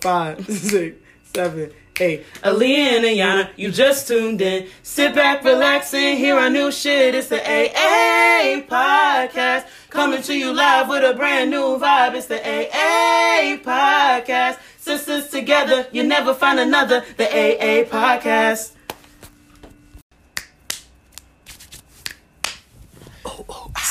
Five, 0.00 0.46
six, 0.50 0.96
seven, 1.34 1.70
eight. 2.00 2.24
Aliya 2.42 2.96
and 2.96 3.04
Ayana, 3.04 3.50
you 3.56 3.70
just 3.70 4.08
tuned 4.08 4.40
in. 4.40 4.68
Sit 4.82 5.14
back, 5.14 5.44
relax, 5.44 5.92
and 5.92 6.18
hear 6.18 6.36
our 6.36 6.48
new 6.50 6.72
shit. 6.72 7.14
It's 7.14 7.28
the 7.28 7.40
AA 7.40 8.62
podcast. 8.62 9.66
Coming 9.90 10.22
to 10.22 10.34
you 10.34 10.52
live 10.52 10.88
with 10.88 11.04
a 11.04 11.14
brand 11.14 11.50
new 11.50 11.78
vibe. 11.78 12.14
It's 12.14 12.26
the 12.26 12.40
AA 12.40 13.58
podcast. 13.62 14.58
Sisters 14.78 15.28
together, 15.28 15.86
you 15.92 16.02
never 16.02 16.34
find 16.34 16.58
another. 16.58 17.04
The 17.16 17.26
AA 17.26 17.84
podcast. 17.84 18.72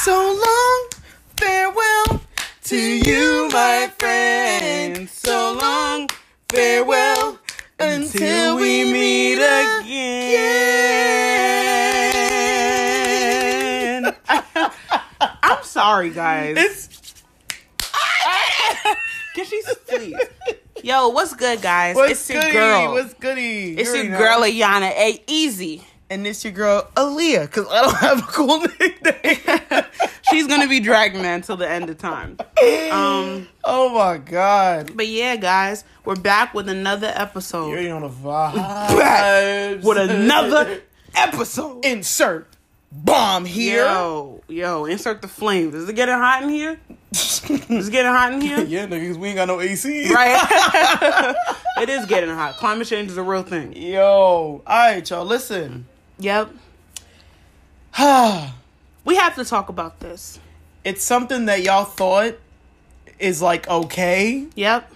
So 0.03 0.11
long, 0.45 0.89
farewell 1.37 2.22
to 2.73 3.07
you, 3.07 3.49
my 3.51 3.87
friend. 3.99 5.07
So 5.07 5.55
long, 5.61 6.09
farewell 6.49 7.37
until 7.79 8.55
we 8.55 8.91
meet 8.91 9.35
again. 9.35 10.15
I'm 15.43 15.63
sorry, 15.63 16.09
guys. 16.09 16.57
It's 16.57 16.89
Can 19.35 19.45
she 19.45 19.61
please? 19.87 20.17
Yo, 20.83 21.09
what's 21.09 21.35
good, 21.35 21.61
guys? 21.61 21.95
what's 21.95 22.11
it's 22.13 22.27
your 22.27 22.41
goody? 22.41 22.53
girl. 22.53 22.93
What's 22.93 23.13
goody? 23.13 23.77
it's 23.77 23.93
You 23.93 24.01
your 24.01 24.17
girl. 24.17 24.41
Ayana. 24.41 24.89
A 24.89 25.23
easy. 25.27 25.83
And 26.09 26.27
it's 26.27 26.43
your 26.43 26.53
girl 26.53 26.87
Aliya, 26.95 27.49
cause 27.49 27.65
I 27.71 27.81
don't 27.81 27.97
have 27.97 28.19
a 28.19 28.31
cool 28.31 28.59
nickname. 28.79 29.83
She's 30.29 30.47
gonna 30.47 30.67
be 30.67 30.79
dragging 30.79 31.21
that 31.23 31.35
until 31.35 31.57
the 31.57 31.69
end 31.69 31.89
of 31.89 31.97
time. 31.97 32.37
Um, 32.91 33.47
oh 33.63 33.89
my 33.95 34.17
god. 34.17 34.95
but 34.95 35.07
yeah, 35.07 35.35
guys, 35.37 35.83
we're 36.05 36.15
back 36.15 36.53
with 36.53 36.69
another 36.69 37.11
episode. 37.15 37.69
You're 37.69 37.79
episode. 37.79 37.95
on 37.95 38.03
a 38.03 38.09
vibe. 38.09 38.97
Back 38.97 39.83
with 39.83 39.97
another 39.97 40.81
episode. 41.15 41.83
insert 41.85 42.47
bomb 42.91 43.45
here. 43.45 43.85
Yo, 43.85 44.41
yo, 44.47 44.85
insert 44.85 45.21
the 45.21 45.27
flames. 45.27 45.73
Is 45.73 45.89
it 45.89 45.95
getting 45.95 46.15
hot 46.15 46.43
in 46.43 46.49
here? 46.49 46.79
Is 47.11 47.41
it 47.49 47.91
getting 47.91 48.11
hot 48.11 48.33
in 48.33 48.41
here? 48.41 48.59
yeah, 48.59 48.85
niggas, 48.85 49.17
we 49.17 49.29
ain't 49.29 49.37
got 49.37 49.47
no 49.47 49.61
AC. 49.61 50.11
Right. 50.13 51.55
it 51.81 51.89
is 51.89 52.05
getting 52.05 52.29
hot. 52.29 52.57
Climate 52.57 52.87
change 52.87 53.09
is 53.09 53.17
a 53.17 53.23
real 53.23 53.43
thing. 53.43 53.73
Yo, 53.75 54.03
all 54.03 54.61
right, 54.65 55.07
y'all. 55.09 55.25
Listen. 55.25 55.87
Yep. 56.23 56.51
We 59.05 59.17
have 59.17 59.35
to 59.35 59.43
talk 59.43 59.67
about 59.67 59.99
this. 59.99 60.39
it's 60.85 61.03
something 61.03 61.47
that 61.47 61.61
y'all 61.61 61.83
thought 61.83 62.35
is 63.19 63.41
like 63.41 63.67
okay. 63.67 64.47
Yep. 64.55 64.89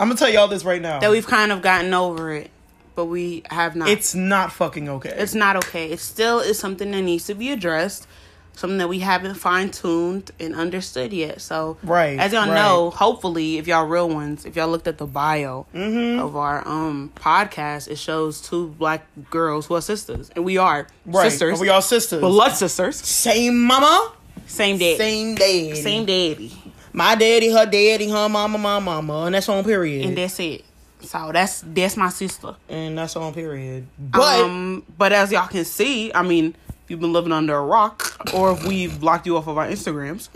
I'm 0.00 0.08
gonna 0.08 0.18
tell 0.18 0.28
y'all 0.28 0.48
this 0.48 0.64
right 0.64 0.82
now. 0.82 0.98
That 0.98 1.12
we've 1.12 1.26
kind 1.28 1.52
of 1.52 1.62
gotten 1.62 1.94
over 1.94 2.32
it, 2.32 2.50
but 2.96 3.04
we 3.04 3.44
have 3.50 3.76
not. 3.76 3.88
it's 3.88 4.16
not 4.16 4.50
fucking 4.50 4.88
okay. 4.88 5.14
it's 5.16 5.36
not 5.36 5.54
okay. 5.54 5.92
It 5.92 6.00
still 6.00 6.40
is 6.40 6.58
something 6.58 6.90
that 6.90 7.02
needs 7.02 7.26
to 7.26 7.34
be 7.34 7.52
addressed. 7.52 8.08
Something 8.54 8.78
that 8.78 8.88
we 8.88 8.98
haven't 8.98 9.34
fine 9.34 9.70
tuned 9.70 10.30
and 10.38 10.54
understood 10.54 11.12
yet. 11.12 11.40
So, 11.40 11.78
Right, 11.82 12.18
as 12.18 12.32
y'all 12.32 12.46
right. 12.48 12.54
know, 12.54 12.90
hopefully, 12.90 13.56
if 13.58 13.66
y'all 13.66 13.86
real 13.86 14.08
ones, 14.08 14.44
if 14.44 14.56
y'all 14.56 14.68
looked 14.68 14.86
at 14.86 14.98
the 14.98 15.06
bio 15.06 15.66
Mm-hmm. 15.74 16.20
of 16.20 16.36
our 16.36 16.66
um 16.68 17.10
podcast, 17.16 17.88
it 17.90 17.96
shows 17.96 18.40
two 18.42 18.68
black 18.78 19.06
girls 19.30 19.66
who 19.66 19.74
are 19.74 19.80
sisters, 19.80 20.30
and 20.36 20.44
we 20.44 20.58
are 20.58 20.86
right. 21.06 21.30
sisters, 21.30 21.60
We 21.60 21.70
all 21.70 21.80
sisters. 21.82 22.20
blood 22.20 22.52
sisters, 22.52 22.96
Same 22.96 23.58
mama, 23.64 24.12
same 24.46 24.76
daddy, 24.78 24.96
same 24.98 25.34
daddy. 25.34 25.74
same 25.74 26.04
daddy, 26.04 26.52
My 26.92 27.14
daddy, 27.14 27.50
her 27.50 27.64
daddy, 27.64 28.10
her 28.10 28.28
mama, 28.28 28.58
my 28.58 28.78
mama, 28.80 29.22
and 29.24 29.34
that's 29.34 29.48
on 29.48 29.64
period. 29.64 30.06
and 30.06 30.16
that's 30.16 30.38
it. 30.40 30.64
So 31.00 31.30
that's 31.32 31.62
that's 31.66 31.96
my 31.96 32.10
sister. 32.10 32.54
and 32.68 32.96
that's 32.98 33.16
on 33.16 33.32
period. 33.34 33.86
But 33.98 34.40
um, 34.44 34.84
but 34.98 35.12
as 35.12 35.32
y'all 35.32 35.48
can 35.48 35.64
see, 35.64 36.12
I 36.14 36.22
mean, 36.22 36.54
you've 36.92 37.00
been 37.00 37.12
living 37.12 37.32
under 37.32 37.56
a 37.56 37.62
rock, 37.64 38.32
or 38.34 38.52
if 38.52 38.64
we've 38.64 39.00
blocked 39.00 39.26
you 39.26 39.36
off 39.36 39.48
of 39.48 39.58
our 39.58 39.66
Instagrams, 39.66 40.28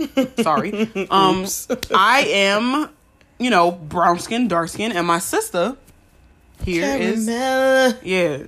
sorry. 0.43 0.72
Um, 1.11 1.47
I 1.94 2.21
am, 2.22 2.89
you 3.39 3.50
know, 3.50 3.71
brown 3.71 4.19
skin, 4.19 4.49
dark 4.49 4.71
skin, 4.71 4.91
and 4.91 5.06
my 5.06 5.19
sister 5.21 5.77
here 6.65 6.97
is 6.97 7.27
Caramel. 7.27 7.99
yeah. 8.03 8.39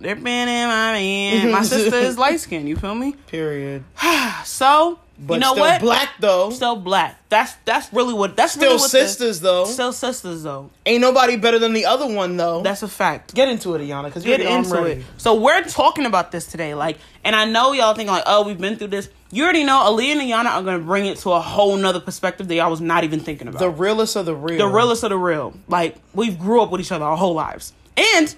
They're 0.00 0.16
been 0.16 0.48
in 0.48 0.66
my 0.68 0.92
man. 0.94 1.52
My 1.52 1.62
sister 1.62 1.96
is 1.96 2.16
light 2.16 2.40
skin. 2.40 2.66
You 2.66 2.76
feel 2.76 2.94
me? 2.94 3.12
period. 3.28 3.84
So 4.44 4.98
But 5.22 5.34
you 5.34 5.40
know 5.40 5.52
still 5.52 5.64
what? 5.64 5.80
black 5.82 6.08
though. 6.18 6.50
Still 6.50 6.76
black. 6.76 7.20
That's 7.28 7.52
that's 7.66 7.92
really 7.92 8.14
what. 8.14 8.36
That's 8.36 8.52
Still 8.54 8.62
really 8.70 8.76
what 8.80 8.90
the- 8.90 8.98
sisters 9.06 9.40
though. 9.40 9.66
still 9.66 9.92
sisters 9.92 10.42
though. 10.44 10.70
Ain't 10.86 11.02
nobody 11.02 11.36
better 11.36 11.58
than 11.58 11.74
the 11.74 11.84
other 11.84 12.06
one 12.06 12.36
though. 12.38 12.62
That's 12.62 12.82
a 12.82 12.88
fact. 12.88 13.34
Get 13.34 13.48
into 13.48 13.74
it, 13.74 13.80
Ayana, 13.82 14.04
because 14.06 14.24
get 14.24 14.40
into 14.40 14.84
it. 14.84 15.02
So 15.18 15.34
we're 15.34 15.62
talking 15.64 16.06
about 16.06 16.32
this 16.32 16.46
today, 16.46 16.74
like, 16.74 16.96
and 17.22 17.36
I 17.36 17.44
know 17.44 17.72
y'all 17.72 17.92
thinking 17.94 18.12
like, 18.14 18.24
oh, 18.26 18.46
we've 18.46 18.58
been 18.58 18.76
through 18.76 18.88
this. 18.88 19.10
You 19.30 19.44
already 19.44 19.62
know 19.64 19.76
Aliya 19.78 20.12
and 20.12 20.20
Ayana 20.22 20.46
are 20.52 20.62
gonna 20.62 20.78
bring 20.78 21.04
it 21.06 21.18
to 21.18 21.30
a 21.32 21.40
whole 21.40 21.76
nother 21.76 22.00
perspective 22.00 22.48
that 22.48 22.54
y'all 22.54 22.70
was 22.70 22.80
not 22.80 23.04
even 23.04 23.20
thinking 23.20 23.46
about. 23.46 23.58
The 23.58 23.66
The, 23.66 23.70
realest 23.76 24.16
of 24.16 24.24
the 24.26 24.34
real. 24.34 24.58
The 24.58 24.66
realest 24.74 25.04
of 25.04 25.10
the 25.10 25.18
real. 25.18 25.52
Like 25.68 25.96
we've 26.14 26.38
grew 26.38 26.62
up 26.62 26.70
with 26.70 26.80
each 26.80 26.92
other 26.92 27.04
our 27.04 27.16
whole 27.16 27.34
lives, 27.34 27.72
and 27.96 28.34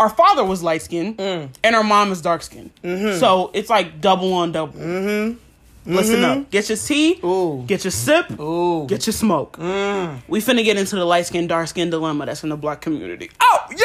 our 0.00 0.08
father 0.08 0.42
was 0.44 0.62
light 0.62 0.82
skinned 0.82 1.18
Mm. 1.18 1.50
and 1.62 1.76
our 1.76 1.84
mom 1.84 2.10
is 2.10 2.20
dark 2.22 2.42
skinned. 2.42 2.70
Mm-hmm. 2.82 3.20
So 3.20 3.50
it's 3.54 3.68
like 3.70 4.00
double 4.00 4.32
on 4.32 4.50
double. 4.50 5.36
Listen 5.84 6.24
up. 6.24 6.50
Get 6.50 6.68
your 6.68 6.78
tea. 6.78 7.18
Ooh. 7.24 7.64
Get 7.66 7.84
your 7.84 7.90
sip. 7.90 8.38
Ooh. 8.38 8.86
Get 8.86 9.06
your 9.06 9.12
smoke. 9.12 9.56
Mm. 9.58 10.22
We 10.28 10.40
finna 10.40 10.64
get 10.64 10.76
into 10.76 10.96
the 10.96 11.04
light 11.04 11.26
skin, 11.26 11.46
dark 11.46 11.68
skin 11.68 11.90
dilemma 11.90 12.26
that's 12.26 12.42
in 12.42 12.50
the 12.50 12.56
black 12.56 12.80
community. 12.80 13.30
Oh, 13.40 13.58
yo! 13.70 13.76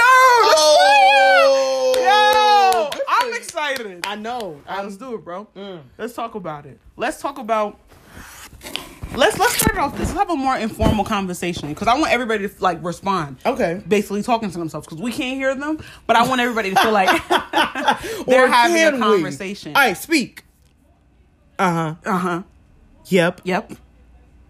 Oh. 0.59 1.93
Yo, 1.97 3.01
I'm 3.07 3.33
excited. 3.33 4.05
I 4.05 4.15
know. 4.15 4.61
Alright, 4.67 4.83
let's 4.83 4.97
do 4.97 5.15
it, 5.15 5.23
bro. 5.23 5.47
Mm. 5.55 5.81
Let's 5.97 6.13
talk 6.13 6.35
about 6.35 6.65
it. 6.65 6.79
Let's 6.95 7.19
talk 7.19 7.37
about. 7.39 7.79
Let's 9.15 9.39
let's 9.39 9.55
start 9.55 9.77
off 9.77 9.93
this. 9.93 10.09
Let's 10.09 10.19
have 10.19 10.29
a 10.29 10.35
more 10.35 10.57
informal 10.57 11.05
conversation 11.05 11.69
because 11.69 11.87
I 11.87 11.97
want 11.97 12.11
everybody 12.11 12.47
to 12.47 12.53
like 12.59 12.83
respond. 12.83 13.37
Okay. 13.45 13.81
Basically 13.87 14.21
talking 14.21 14.51
to 14.51 14.57
themselves 14.57 14.85
because 14.85 15.01
we 15.01 15.11
can't 15.11 15.37
hear 15.37 15.55
them, 15.55 15.79
but 16.05 16.15
I 16.15 16.27
want 16.27 16.41
everybody 16.41 16.71
to 16.73 16.79
feel 16.79 16.91
like 16.91 17.09
they're 18.27 18.47
having 18.47 19.01
a 19.01 19.03
conversation. 19.03 19.75
All 19.75 19.81
right, 19.81 19.97
speak. 19.97 20.43
Uh 21.59 21.71
huh. 21.71 21.95
Uh 22.05 22.17
huh. 22.17 22.43
Yep. 23.07 23.41
Yep. 23.43 23.73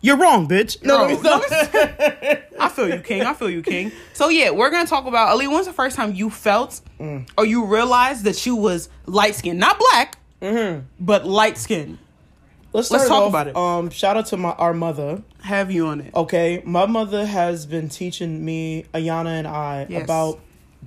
You're 0.02 0.18
wrong, 0.18 0.48
bitch. 0.48 0.84
No, 0.84 1.08
No, 1.08 1.22
no, 1.22 1.42
I 2.60 2.70
feel 2.70 2.88
you, 2.88 3.00
King. 3.00 3.24
I 3.24 3.34
feel 3.34 3.50
you, 3.50 3.62
King. 3.64 3.92
So 4.14 4.30
yeah, 4.30 4.52
we're 4.52 4.70
gonna 4.70 4.88
talk 4.88 5.06
about 5.06 5.30
Ali. 5.30 5.48
When's 5.48 5.66
the 5.66 5.74
first 5.74 5.96
time 5.96 6.14
you 6.14 6.30
felt 6.30 6.82
Mm. 7.00 7.30
or 7.38 7.46
you 7.46 7.66
realized 7.66 8.24
that 8.24 8.44
you 8.46 8.56
was 8.56 8.90
light 9.06 9.36
skinned, 9.36 9.60
not 9.60 9.78
black, 9.80 10.18
Mm-hmm. 10.42 10.86
but 11.00 11.26
light 11.28 11.58
skinned? 11.58 11.98
Let's, 12.74 12.92
Let's 12.92 13.08
talk 13.08 13.24
off, 13.24 13.30
about 13.30 13.48
it. 13.48 13.56
Um, 13.56 13.90
shout 13.90 14.18
out 14.18 14.28
to 14.28 14.38
my 14.38 14.50
our 14.52 14.74
mother. 14.74 15.22
Have 15.42 15.72
you 15.72 15.88
on 15.88 16.02
it? 16.02 16.14
Okay, 16.14 16.62
my 16.66 16.86
mother 16.86 17.26
has 17.26 17.66
been 17.66 17.90
teaching 17.90 18.44
me, 18.46 18.86
Ayana 18.94 19.30
and 19.40 19.48
I, 19.48 19.86
Yes. 19.90 20.04
about 20.04 20.40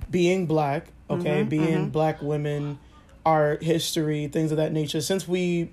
being 0.09 0.45
black. 0.45 0.87
Okay, 1.09 1.43
Mhm, 1.43 1.49
being 1.49 1.87
mhm. 1.87 1.91
black 1.91 2.21
women, 2.21 2.79
our 3.25 3.57
history, 3.61 4.27
things 4.27 4.51
of 4.51 4.57
that 4.57 4.71
nature. 4.71 5.01
Since 5.01 5.27
we 5.27 5.71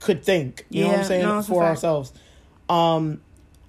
could 0.00 0.22
think, 0.24 0.64
you 0.70 0.82
know 0.84 0.90
what 0.90 0.98
I'm 1.00 1.04
saying, 1.04 1.22
no, 1.22 1.42
for 1.42 1.62
ourselves. 1.64 2.12
Um, 2.68 3.20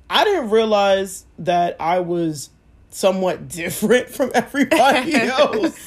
I 0.09 0.23
didn't 0.23 0.49
realize 0.49 1.25
that 1.39 1.75
I 1.79 1.99
was 1.99 2.49
somewhat 2.89 3.47
different 3.49 4.09
from 4.09 4.31
everybody 4.33 5.13
else 5.15 5.77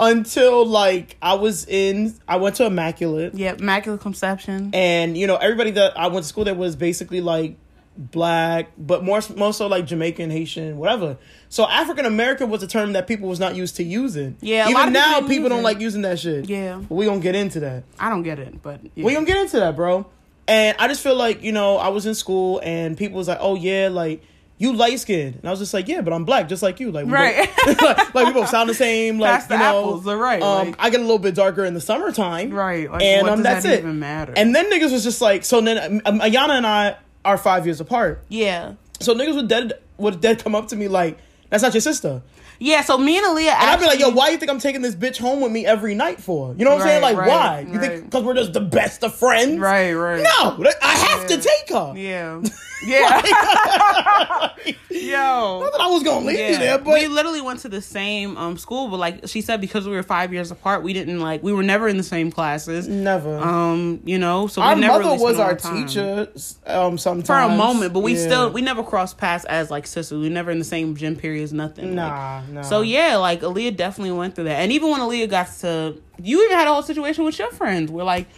until 0.00 0.66
like 0.66 1.16
I 1.22 1.34
was 1.34 1.66
in. 1.66 2.14
I 2.26 2.36
went 2.36 2.56
to 2.56 2.66
Immaculate 2.66 3.34
Yeah, 3.34 3.54
immaculate 3.54 4.00
conception. 4.00 4.70
and 4.74 5.16
you 5.16 5.26
know 5.26 5.36
everybody 5.36 5.70
that 5.72 5.98
I 5.98 6.08
went 6.08 6.24
to 6.24 6.28
school 6.28 6.44
that 6.44 6.56
was 6.56 6.74
basically 6.76 7.20
like 7.20 7.56
black, 7.96 8.68
but 8.78 9.04
more 9.04 9.20
more 9.36 9.52
so 9.52 9.66
like 9.66 9.86
Jamaican, 9.86 10.30
Haitian, 10.30 10.78
whatever. 10.78 11.16
So 11.48 11.68
African 11.68 12.06
American 12.06 12.50
was 12.50 12.62
a 12.62 12.66
term 12.66 12.92
that 12.94 13.06
people 13.06 13.28
was 13.28 13.38
not 13.40 13.54
used 13.54 13.76
to 13.76 13.82
using. 13.84 14.36
Yeah, 14.40 14.68
even 14.68 14.76
of 14.76 14.86
people 14.88 14.92
now 14.92 15.28
people 15.28 15.48
don't 15.48 15.62
like 15.62 15.80
using 15.80 16.02
that 16.02 16.18
shit. 16.18 16.48
Yeah. 16.48 16.76
but 16.88 16.94
we 16.94 17.04
gonna 17.06 17.20
get 17.20 17.34
into 17.34 17.60
that. 17.60 17.84
I 17.98 18.08
don't 18.08 18.22
get 18.22 18.38
it, 18.38 18.62
but 18.62 18.80
yeah. 18.94 19.04
We 19.04 19.14
gonna 19.14 19.26
get 19.26 19.36
into 19.36 19.58
that, 19.60 19.76
bro. 19.76 20.06
And 20.48 20.76
I 20.78 20.88
just 20.88 21.02
feel 21.02 21.14
like 21.16 21.42
you 21.42 21.52
know 21.52 21.76
I 21.76 21.88
was 21.88 22.06
in 22.06 22.14
school 22.14 22.60
and 22.64 22.96
people 22.96 23.18
was 23.18 23.28
like, 23.28 23.38
oh 23.40 23.54
yeah, 23.54 23.88
like. 23.90 24.22
You 24.58 24.74
light 24.74 25.00
skinned, 25.00 25.36
and 25.36 25.44
I 25.44 25.50
was 25.50 25.58
just 25.58 25.74
like, 25.74 25.88
yeah, 25.88 26.02
but 26.02 26.12
I'm 26.12 26.24
black, 26.24 26.48
just 26.48 26.62
like 26.62 26.78
you. 26.78 26.92
Like, 26.92 27.06
we 27.06 27.10
Right. 27.12 27.50
both, 27.66 27.82
like, 27.82 28.14
like, 28.14 28.26
we 28.28 28.32
both 28.32 28.48
sound 28.48 28.70
the 28.70 28.74
same. 28.74 29.18
Like, 29.18 29.32
Pass 29.32 29.46
the 29.48 29.54
you 29.54 29.58
know, 29.60 29.64
apples, 29.80 30.04
they're 30.04 30.16
right, 30.16 30.40
Um, 30.40 30.68
like- 30.68 30.76
I 30.78 30.90
get 30.90 31.00
a 31.00 31.02
little 31.02 31.18
bit 31.18 31.34
darker 31.34 31.64
in 31.64 31.74
the 31.74 31.80
summertime, 31.80 32.50
right. 32.50 32.88
Like, 32.88 33.02
and 33.02 33.28
um, 33.28 33.42
that's 33.42 33.64
that 33.64 33.80
it. 33.80 34.38
And 34.38 34.54
then 34.54 34.70
niggas 34.70 34.92
was 34.92 35.02
just 35.02 35.20
like, 35.20 35.44
so 35.44 35.60
then 35.60 36.00
um, 36.04 36.20
Ayana 36.20 36.50
and 36.50 36.66
I 36.66 36.96
are 37.24 37.38
five 37.38 37.66
years 37.66 37.80
apart. 37.80 38.24
yeah, 38.28 38.74
So 39.00 39.14
niggas 39.14 39.34
would 39.36 39.48
dead 39.48 39.72
would 39.98 40.20
dead 40.20 40.42
come 40.42 40.54
up 40.54 40.68
to 40.68 40.76
me 40.76 40.88
like, 40.88 41.18
That's 41.50 41.62
not 41.62 41.74
your 41.74 41.80
sister. 41.80 42.22
Yeah, 42.64 42.82
so 42.82 42.96
me 42.96 43.18
and 43.18 43.26
Aliya 43.26 43.48
And 43.54 43.70
I'd 43.70 43.80
be 43.80 43.86
like, 43.86 43.98
yo, 43.98 44.10
why 44.10 44.28
you 44.28 44.38
think 44.38 44.48
I'm 44.50 44.60
taking 44.60 44.82
this 44.82 44.94
bitch 44.94 45.18
home 45.18 45.40
with 45.40 45.50
me 45.50 45.66
every 45.66 45.94
night 45.96 46.20
for? 46.20 46.54
You 46.56 46.64
know 46.64 46.70
what 46.72 46.82
I'm 46.82 46.86
saying? 46.86 47.02
Like, 47.02 47.16
right, 47.16 47.28
why? 47.28 47.66
You 47.72 47.80
think 47.80 48.04
because 48.04 48.22
we're 48.22 48.34
just 48.34 48.52
the 48.52 48.60
best 48.60 49.02
of 49.02 49.14
friends? 49.14 49.58
Right, 49.58 49.92
right. 49.92 50.22
No, 50.22 50.64
I 50.80 50.94
have 51.08 51.26
to 51.26 51.36
take 51.38 51.70
her. 51.70 51.94
Yeah. 51.96 52.42
Yeah. 52.84 53.20
Yo. 54.90 55.60
Not 55.60 55.72
that 55.72 55.80
I 55.80 55.86
was 55.86 56.02
gonna 56.02 56.26
leave 56.26 56.36
you 56.38 56.44
Yeah. 56.46 56.58
there, 56.58 56.78
but 56.78 56.94
we 56.94 57.06
literally 57.06 57.40
went 57.40 57.60
to 57.60 57.68
the 57.68 57.80
same 57.80 58.36
um 58.36 58.58
school, 58.58 58.88
but 58.88 58.98
like 58.98 59.20
she 59.28 59.40
said, 59.40 59.60
because 59.60 59.86
we 59.86 59.94
were 59.94 60.02
five 60.02 60.32
years 60.32 60.50
apart, 60.50 60.82
we 60.82 60.92
didn't 60.92 61.20
like 61.20 61.44
we 61.44 61.52
were 61.52 61.62
never 61.62 61.86
in 61.86 61.96
the 61.96 62.02
same 62.02 62.32
classes. 62.32 62.88
never. 62.88 63.38
Um, 63.38 64.00
you 64.04 64.18
know, 64.18 64.48
so 64.48 64.60
we 64.60 64.66
our 64.66 64.74
never 64.74 64.94
mother 64.94 65.04
really 65.04 65.22
was 65.22 65.36
spent 65.36 65.36
a 65.36 65.38
lot 65.38 65.48
our 65.48 65.56
time. 65.56 65.86
teacher. 65.86 66.28
Um, 66.66 66.98
sometimes 66.98 67.26
for 67.28 67.36
a 67.36 67.56
moment, 67.56 67.92
but 67.92 68.00
we 68.00 68.14
Yeah. 68.14 68.26
still 68.26 68.50
we 68.50 68.62
never 68.62 68.82
crossed 68.82 69.16
paths 69.16 69.44
as 69.44 69.70
like 69.70 69.86
sisters. 69.86 70.18
We 70.20 70.28
never 70.28 70.50
in 70.50 70.58
the 70.58 70.64
same 70.64 70.96
gym 70.96 71.14
periods, 71.14 71.52
nothing. 71.52 71.94
like- 71.94 72.42
Nah. 72.52 72.62
So 72.62 72.82
yeah, 72.82 73.16
like 73.16 73.40
Aliya 73.40 73.76
definitely 73.76 74.12
went 74.12 74.34
through 74.34 74.44
that, 74.44 74.60
and 74.60 74.70
even 74.72 74.90
when 74.90 75.00
Aliya 75.00 75.28
got 75.28 75.48
to, 75.60 76.00
you 76.22 76.44
even 76.44 76.56
had 76.56 76.66
a 76.66 76.72
whole 76.72 76.82
situation 76.82 77.24
with 77.24 77.38
your 77.38 77.50
friends 77.50 77.90
where 77.90 78.04
like, 78.04 78.28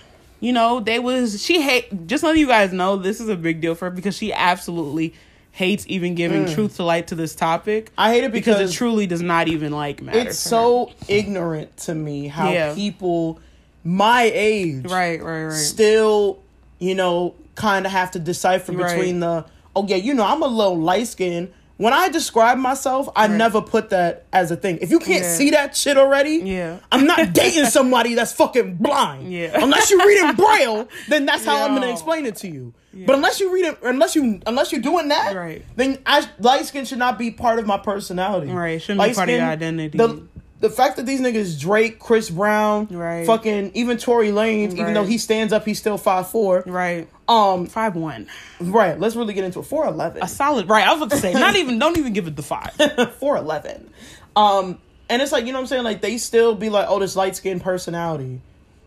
you 0.40 0.52
know, 0.52 0.81
they 0.81 0.99
was 0.99 1.43
she 1.43 1.61
hate. 1.61 2.06
Just 2.06 2.22
letting 2.22 2.40
you 2.40 2.46
guys 2.46 2.72
know, 2.72 2.96
this 2.96 3.20
is 3.20 3.28
a 3.28 3.37
big 3.37 3.61
deal 3.61 3.75
for 3.75 3.87
her 3.87 3.90
because 3.90 4.16
she 4.16 4.32
absolutely 4.32 5.14
hates 5.52 5.84
even 5.88 6.14
giving 6.16 6.46
truth 6.52 6.76
to 6.76 6.82
light 6.84 7.06
to 7.08 7.14
this 7.14 7.34
topic. 7.34 7.87
Mm. 7.90 7.93
I 7.99 8.12
hate 8.12 8.25
it 8.25 8.32
because, 8.32 8.56
because 8.56 8.70
it 8.72 8.76
truly 8.76 9.06
does 9.06 9.22
not 9.22 9.46
even 9.49 9.72
like 9.72 10.02
matter. 10.02 10.19
it's 10.19 10.37
so 10.38 10.90
ignorant 11.06 11.76
to 11.78 11.94
me 11.94 12.26
how 12.26 12.50
Yeah. 12.52 12.75
people 12.75 13.38
my 13.84 14.31
age 14.34 14.84
right, 14.87 15.22
right, 15.22 15.44
right. 15.44 15.52
still, 15.52 16.40
you 16.81 16.94
know, 16.96 17.34
kind 17.55 17.87
of 17.87 17.93
have 17.93 18.11
to 18.12 18.19
decipher 18.19 18.72
Right. 18.72 18.88
between 18.96 19.20
the 19.20 19.44
oh 19.76 19.87
yeah, 19.87 19.96
you 19.96 20.12
know, 20.14 20.25
I'm 20.25 20.43
a 20.43 20.46
little 20.49 20.78
light 20.78 21.06
skinned. 21.06 21.52
When 21.76 21.93
I 21.93 22.09
describe 22.09 22.56
myself, 22.59 23.09
I 23.17 23.26
never 23.26 23.61
put 23.61 23.91
that 23.91 24.26
as 24.32 24.53
a 24.53 24.56
thing. 24.56 24.79
If 24.81 24.91
you 24.93 25.00
can't 25.00 25.25
Yeah. 25.25 25.35
see 25.35 25.50
that 25.50 25.76
shit 25.76 25.99
already, 25.99 26.37
Yeah. 26.44 26.76
I'm 26.93 27.05
not 27.06 27.32
dating 27.32 27.67
somebody 27.67 28.15
that's 28.15 28.32
fucking 28.32 28.76
blind. 28.76 29.32
Yeah. 29.32 29.59
Unless 29.61 29.91
you're 29.91 30.06
reading 30.06 30.35
braille, 30.37 30.88
then 31.09 31.26
that's 31.26 31.44
how 31.44 31.65
I'm 31.65 31.75
gonna 31.75 31.91
explain 31.91 32.26
it 32.26 32.37
to 32.37 32.49
you. 32.49 32.75
But 33.06 33.17
unless 33.17 33.41
you 33.41 33.53
read 33.53 33.65
it, 33.65 33.79
unless 33.82 34.15
you 34.15 34.41
unless 34.47 34.71
you're 34.71 34.81
doing 34.81 35.09
that, 35.09 35.35
Right. 35.35 35.65
then 35.75 35.99
I, 36.06 36.25
light 36.38 36.65
skin 36.67 36.85
should 36.85 36.99
not 36.99 37.19
be 37.19 37.32
part 37.32 37.59
of 37.59 37.67
my 37.67 37.76
personality. 37.79 38.53
Right, 38.53 38.81
shouldn't 38.81 39.05
be 39.09 39.15
part 39.15 39.29
of 39.29 39.35
your 39.35 39.44
identity. 39.44 39.99
The, 39.99 40.23
the 40.64 40.70
fact 40.70 40.96
that 40.96 41.05
these 41.05 41.20
niggas 41.20 41.61
Drake, 41.61 41.99
Chris 41.99 42.31
Brown, 42.31 42.88
Right. 42.90 43.26
fucking 43.26 43.72
even 43.75 43.99
Tory 43.99 44.28
Lanez, 44.28 44.72
even 44.72 44.94
though 44.94 45.05
he 45.05 45.19
stands 45.19 45.52
up, 45.52 45.66
he's 45.66 45.78
still 45.78 45.99
five 45.99 46.31
four. 46.31 46.62
right, 46.66 47.06
Um, 47.28 47.66
five 47.66 47.94
one, 47.96 48.28
right. 48.61 48.99
Let's 48.99 49.14
really 49.14 49.34
get 49.34 49.44
into 49.44 49.58
it. 49.61 49.64
Four 49.66 49.87
eleven. 49.87 50.22
a 50.22 50.26
solid. 50.28 50.69
Right, 50.70 50.87
I 50.87 50.93
was 50.94 51.02
about 51.02 51.11
to 51.11 51.19
say, 51.19 51.32
not 51.46 51.55
even. 51.56 51.78
Don't 51.78 51.99
even 51.99 52.14
give 52.14 52.26
it 52.26 52.34
the 52.37 52.43
five. 52.43 52.72
411. 53.20 53.90
Um, 54.37 54.78
and 55.11 55.20
it's 55.20 55.32
like, 55.32 55.44
you 55.44 55.52
know 55.52 55.58
what 55.58 55.64
I'm 55.64 55.66
saying? 55.69 55.84
Like, 55.84 56.00
they 56.00 56.16
still 56.16 56.55
be 56.55 56.70
like, 56.70 56.87
oh, 56.88 56.99
this 56.99 57.14
light 57.14 57.37
skinned 57.37 57.62
personality. 57.62 58.40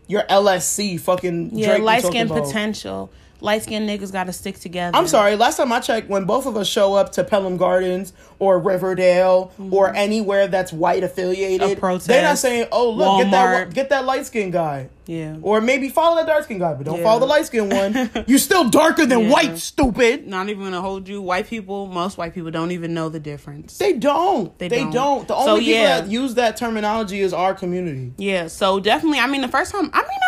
Your 0.08 0.22
LSC 0.24 0.98
fucking 0.98 1.50
Yeah, 1.56 1.76
light 1.76 2.02
skin 2.02 2.28
potential. 2.28 3.10
Light 3.40 3.62
skinned 3.62 3.88
niggas 3.88 4.10
got 4.12 4.24
to 4.24 4.32
stick 4.32 4.58
together. 4.58 4.96
I'm 4.96 5.06
sorry, 5.06 5.36
last 5.36 5.56
time 5.58 5.72
I 5.72 5.80
checked, 5.80 6.08
when 6.08 6.24
both 6.24 6.46
of 6.46 6.56
us 6.56 6.68
show 6.68 6.94
up 6.94 7.12
to 7.12 7.24
Pelham 7.24 7.56
Gardens 7.56 8.12
or 8.40 8.58
Riverdale 8.58 9.52
or 9.70 9.94
anywhere 9.94 10.48
that's 10.48 10.72
white 10.72 11.04
affiliated, 11.04 11.78
Mm-hmm. 11.78 12.06
They're 12.06 12.22
not 12.22 12.38
saying, 12.38 12.68
oh, 12.72 12.90
look, 12.90 13.22
get 13.22 13.30
that, 13.30 13.74
get 13.74 13.88
that 13.90 14.04
light 14.04 14.26
skinned 14.26 14.52
guy. 14.52 14.88
Yeah. 15.06 15.36
Or 15.40 15.60
maybe 15.62 15.88
follow 15.88 16.16
that 16.16 16.26
dark 16.26 16.44
skinned 16.44 16.60
guy, 16.60 16.74
but 16.74 16.84
don't 16.84 16.98
Yeah. 16.98 17.04
follow 17.04 17.20
the 17.20 17.26
light 17.26 17.46
skinned 17.46 17.72
one. 17.72 18.10
You're 18.26 18.38
still 18.38 18.68
darker 18.68 19.06
than 19.06 19.20
Yeah. 19.20 19.30
white, 19.30 19.58
stupid. 19.58 20.26
Not 20.26 20.48
even 20.50 20.64
gonna 20.64 20.82
hold 20.82 21.08
you. 21.08 21.22
White 21.22 21.46
people, 21.46 21.86
most 21.86 22.18
white 22.18 22.34
people 22.34 22.50
don't 22.50 22.72
even 22.72 22.92
know 22.92 23.08
the 23.08 23.18
difference. 23.20 23.78
They 23.78 23.94
don't. 23.94 24.56
They, 24.58 24.68
They 24.68 24.80
don't. 24.80 24.92
don't. 24.92 25.28
The 25.28 25.34
So, 25.42 25.50
only 25.52 25.64
people 25.64 25.80
yeah. 25.80 26.00
that 26.02 26.10
use 26.10 26.34
that 26.34 26.56
terminology 26.58 27.20
is 27.20 27.32
our 27.32 27.54
community. 27.54 28.12
Yeah, 28.18 28.48
so 28.48 28.80
definitely. 28.80 29.20
I 29.20 29.26
mean, 29.26 29.40
the 29.40 29.48
first 29.48 29.72
time. 29.72 29.88
I 29.94 30.02
mean, 30.02 30.18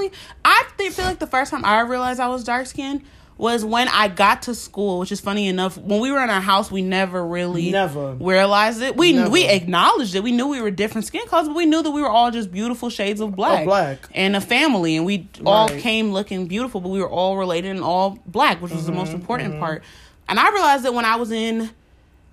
really. 0.00 0.12
I 0.44 0.64
feel 0.90 1.04
like 1.04 1.18
the 1.18 1.26
first 1.26 1.50
time 1.50 1.64
I 1.64 1.80
realized 1.80 2.20
I 2.20 2.28
was 2.28 2.44
dark 2.44 2.66
skinned 2.66 3.02
was 3.36 3.64
when 3.64 3.88
I 3.88 4.08
got 4.08 4.42
to 4.42 4.54
school, 4.54 4.98
which 4.98 5.10
is 5.10 5.18
funny 5.20 5.48
enough. 5.48 5.78
When 5.78 5.98
we 6.00 6.12
were 6.12 6.22
in 6.22 6.28
our 6.28 6.42
house, 6.42 6.70
we 6.70 6.82
never 6.82 7.26
really 7.26 7.70
Never. 7.70 8.12
realized 8.12 8.82
it. 8.82 8.98
We 8.98 9.14
Never. 9.14 9.30
we 9.30 9.48
acknowledged 9.48 10.14
it. 10.14 10.22
We 10.22 10.32
knew 10.32 10.48
we 10.48 10.60
were 10.60 10.70
different 10.70 11.06
skin 11.06 11.26
colors, 11.26 11.46
but 11.48 11.56
we 11.56 11.64
knew 11.64 11.82
that 11.82 11.90
we 11.90 12.02
were 12.02 12.10
all 12.10 12.30
just 12.30 12.52
beautiful 12.52 12.90
shades 12.90 13.18
of 13.18 13.34
black, 13.34 13.60
Of 13.60 13.64
black. 13.64 13.98
and 14.14 14.36
a 14.36 14.42
family, 14.42 14.94
and 14.96 15.06
we 15.06 15.26
all 15.46 15.68
came 15.70 16.12
looking 16.12 16.48
beautiful, 16.48 16.82
but 16.82 16.90
we 16.90 17.00
were 17.00 17.08
all 17.08 17.38
related 17.38 17.70
and 17.70 17.80
all 17.82 18.18
black, 18.26 18.60
which 18.60 18.72
was 18.72 18.84
the 18.84 18.92
Mm-hmm, 18.92 18.98
most 19.00 19.12
important 19.14 19.58
part. 19.58 19.82
And 20.28 20.38
I 20.38 20.50
realized 20.52 20.84
that 20.84 20.92
when 20.92 21.06
I 21.06 21.16
was 21.16 21.30
in 21.30 21.70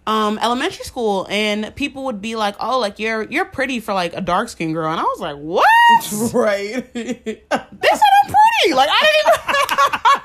um 0.07 0.39
elementary 0.41 0.85
school 0.85 1.27
and 1.29 1.75
people 1.75 2.05
would 2.05 2.21
be 2.21 2.35
like 2.37 2.55
oh 2.61 2.79
like 2.79 2.97
you're 2.97 3.23
you're 3.23 3.43
pretty 3.45 3.79
for 3.81 3.93
like 3.93 4.13
a 4.15 4.21
dark 4.21 4.47
skinned 4.47 4.73
girl 4.73 4.89
and 4.89 4.99
i 4.99 5.03
was 5.03 5.19
like 5.19 5.35
what 5.35 5.67
Right. 6.33 6.93
they 6.93 7.13
said 7.43 7.51
i'm 7.51 8.33
pretty 8.33 8.73
like 8.73 8.89
i 8.89 9.01
didn't 9.01 9.19
even 9.27 10.21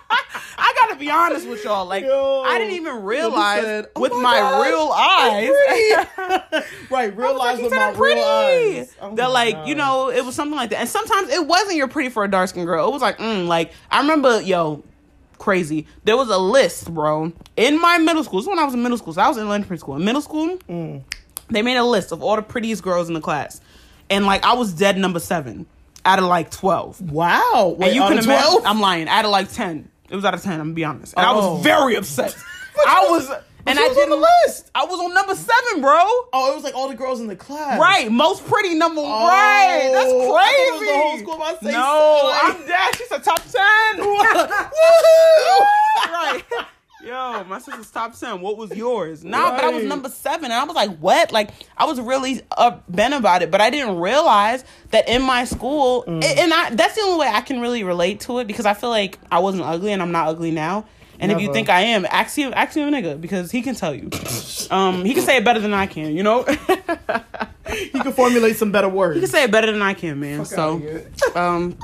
i 0.59 0.75
gotta 0.79 0.97
be 0.99 1.11
honest 1.11 1.49
with 1.49 1.65
y'all 1.65 1.85
like 1.87 2.05
Yo, 2.05 2.43
i 2.47 2.59
didn't 2.59 2.75
even 2.75 3.03
realize 3.03 3.65
said, 3.65 3.87
"Oh 3.97 4.01
with 4.03 4.13
my 4.13 4.19
my, 4.23 4.39
God, 4.39 4.67
real 4.67 4.93
eyes 4.93 5.49
right. 6.91 7.17
Realize 7.17 7.61
with 7.61 7.73
my 7.73 7.93
pretty. 7.93 8.21
real 8.21 8.25
eyes. 8.29 8.97
Oh 9.01 9.17
that 9.17 9.31
like 9.33 9.55
God. 9.55 9.69
you 9.69 9.75
know 9.75 10.11
it 10.11 10.25
was 10.25 10.37
something 10.37 10.57
like 10.57 10.71
that 10.71 10.79
and 10.79 10.89
sometimes 10.89 11.29
it 11.31 11.45
wasn't 11.45 11.75
you're 11.77 11.89
pretty 11.89 12.09
for 12.09 12.23
a 12.23 12.31
dark 12.31 12.51
skinned 12.51 12.67
girl 12.67 12.87
it 12.87 12.93
was 12.93 13.03
like 13.03 13.19
mm, 13.19 13.49
like 13.49 13.73
i 13.91 14.01
remember 14.01 14.41
yo 14.43 14.85
crazy. 15.43 15.87
There 16.05 16.17
was 16.17 16.29
a 16.31 16.39
list 16.39 16.93
bro 16.95 17.33
in 17.57 17.81
my 17.81 17.99
middle 17.99 18.23
school. 18.25 18.39
This 18.41 18.45
is 18.45 18.49
when 18.49 18.59
i 18.59 18.65
was 18.65 18.75
in 18.75 18.83
middle 18.83 18.97
school. 18.99 19.13
So 19.13 19.21
i 19.21 19.29
was 19.29 19.37
in 19.37 19.43
elementary 19.45 19.77
school. 19.79 19.97
In 19.97 20.05
middle 20.05 20.23
school 20.23 20.57
Mm. 20.69 21.03
they 21.49 21.63
made 21.63 21.77
a 21.77 21.85
list 21.85 22.13
of 22.13 22.23
all 22.23 22.37
the 22.37 22.43
prettiest 22.43 22.83
girls 22.83 23.09
in 23.09 23.15
the 23.15 23.21
class. 23.21 23.61
And 24.09 24.25
like 24.25 24.45
i 24.45 24.55
was 24.55 24.73
dead 24.73 24.97
number 24.99 25.19
seven 25.21 25.67
out 26.05 26.19
of 26.19 26.25
like 26.27 26.51
12 26.51 27.11
Wow. 27.13 27.75
Wait, 27.79 27.89
and 27.89 27.95
you 27.97 28.03
can 28.03 28.13
imagine 28.19 28.25
12? 28.51 28.63
i'm 28.67 28.81
lying. 28.81 29.09
Out 29.09 29.25
of 29.25 29.31
like 29.33 29.51
10 29.53 29.89
it 30.11 30.15
was 30.17 30.25
out 30.25 30.35
of 30.35 30.43
10 30.43 30.53
i'm 30.55 30.59
gonna 30.61 30.73
be 30.75 30.85
honest. 30.85 31.15
And 31.17 31.27
i 31.27 31.33
Oh. 31.33 31.55
was 31.55 31.63
very 31.65 31.97
upset. 31.97 32.35
I 32.87 33.07
was 33.11 33.29
and 33.67 33.79
i 33.79 33.83
was 33.89 33.97
on 33.97 34.09
didn't 34.09 34.21
the 34.21 34.27
list. 34.47 34.71
i 34.75 34.85
was 34.85 35.01
on 35.01 35.15
number 35.15 35.35
seven 35.35 35.81
bro 35.81 36.05
Oh, 36.35 36.53
it 36.53 36.55
was 36.55 36.65
like 36.65 36.75
all 36.75 36.89
the 36.89 36.95
girls 36.95 37.21
in 37.21 37.27
the 37.27 37.37
class. 37.37 37.79
Right, 37.79 38.11
most 38.11 38.47
pretty 38.47 38.75
number. 38.75 39.03
Oh, 39.05 39.29
right, 39.29 39.91
that's 39.93 40.11
crazy. 40.11 40.87
the 40.87 40.99
whole 40.99 41.19
school 41.19 41.37
by 41.39 41.55
say 41.63 41.73
no, 41.73 42.19
so. 42.23 42.33
I'm 42.43 42.67
dead. 42.67 42.97
She's 42.97 43.11
a 43.13 43.19
top 43.19 43.43
ten. 43.51 44.01
Right. 46.11 46.43
Yo, 47.05 47.45
my 47.45 47.59
sister's 47.59 47.91
top 47.91 48.19
ten. 48.19 48.41
What 48.41 48.57
was 48.57 48.75
yours? 48.77 49.25
Nah, 49.25 49.51
but 49.51 49.65
I 49.65 49.71
was 49.71 49.83
number 49.85 50.09
seven, 50.09 50.45
and 50.47 50.55
I 50.55 50.63
was 50.65 50.77
like, 50.77 50.97
what? 50.99 51.33
Like, 51.33 51.51
I 51.77 51.85
was 51.85 52.01
really 52.01 52.41
up 52.57 52.85
bent 52.89 53.13
about 53.13 53.43
it, 53.43 53.51
but 53.51 53.61
I 53.61 53.71
didn't 53.71 53.99
realize 53.99 54.65
that 54.91 55.09
in 55.09 55.21
my 55.23 55.45
school, 55.45 56.05
Mm. 56.07 56.23
and 56.25 56.55
I 56.55 56.71
that's 56.71 56.95
the 56.95 57.01
only 57.03 57.27
way 57.27 57.33
I 57.33 57.41
can 57.41 57.61
really 57.61 57.83
relate 57.83 58.21
to 58.21 58.39
it 58.39 58.47
because 58.47 58.67
I 58.67 58.75
feel 58.75 58.91
like 58.91 59.19
I 59.33 59.41
wasn't 59.41 59.65
ugly, 59.65 59.93
and 59.93 60.01
I'm 60.01 60.13
not 60.13 60.29
ugly 60.29 60.53
now. 60.53 60.85
And 61.23 61.33
if 61.33 61.41
you 61.41 61.53
think 61.53 61.69
I 61.69 61.81
am, 61.83 62.05
ask 62.11 62.37
him, 62.37 62.53
ask 62.55 62.77
him 62.77 62.93
a 62.93 62.97
nigga 62.97 63.21
because 63.21 63.51
he 63.51 63.63
can 63.63 63.75
tell 63.75 63.95
you. 63.95 64.11
um, 64.71 65.05
he 65.05 65.15
can 65.15 65.23
say 65.23 65.37
it 65.39 65.45
better 65.45 65.61
than 65.61 65.73
I 65.73 65.87
can. 65.87 66.15
You 66.17 66.23
know. 66.23 66.43
he 67.69 67.91
can 67.91 68.13
formulate 68.13 68.57
some 68.57 68.73
better 68.73 68.89
words. 68.89 69.15
He 69.15 69.21
can 69.21 69.31
say 69.31 69.45
it 69.45 69.51
better 69.53 69.71
than 69.73 69.81
I 69.83 69.95
can, 69.95 70.21
man. 70.21 70.45
Fuck 70.45 70.47
so, 70.49 70.83
um, 71.35 71.77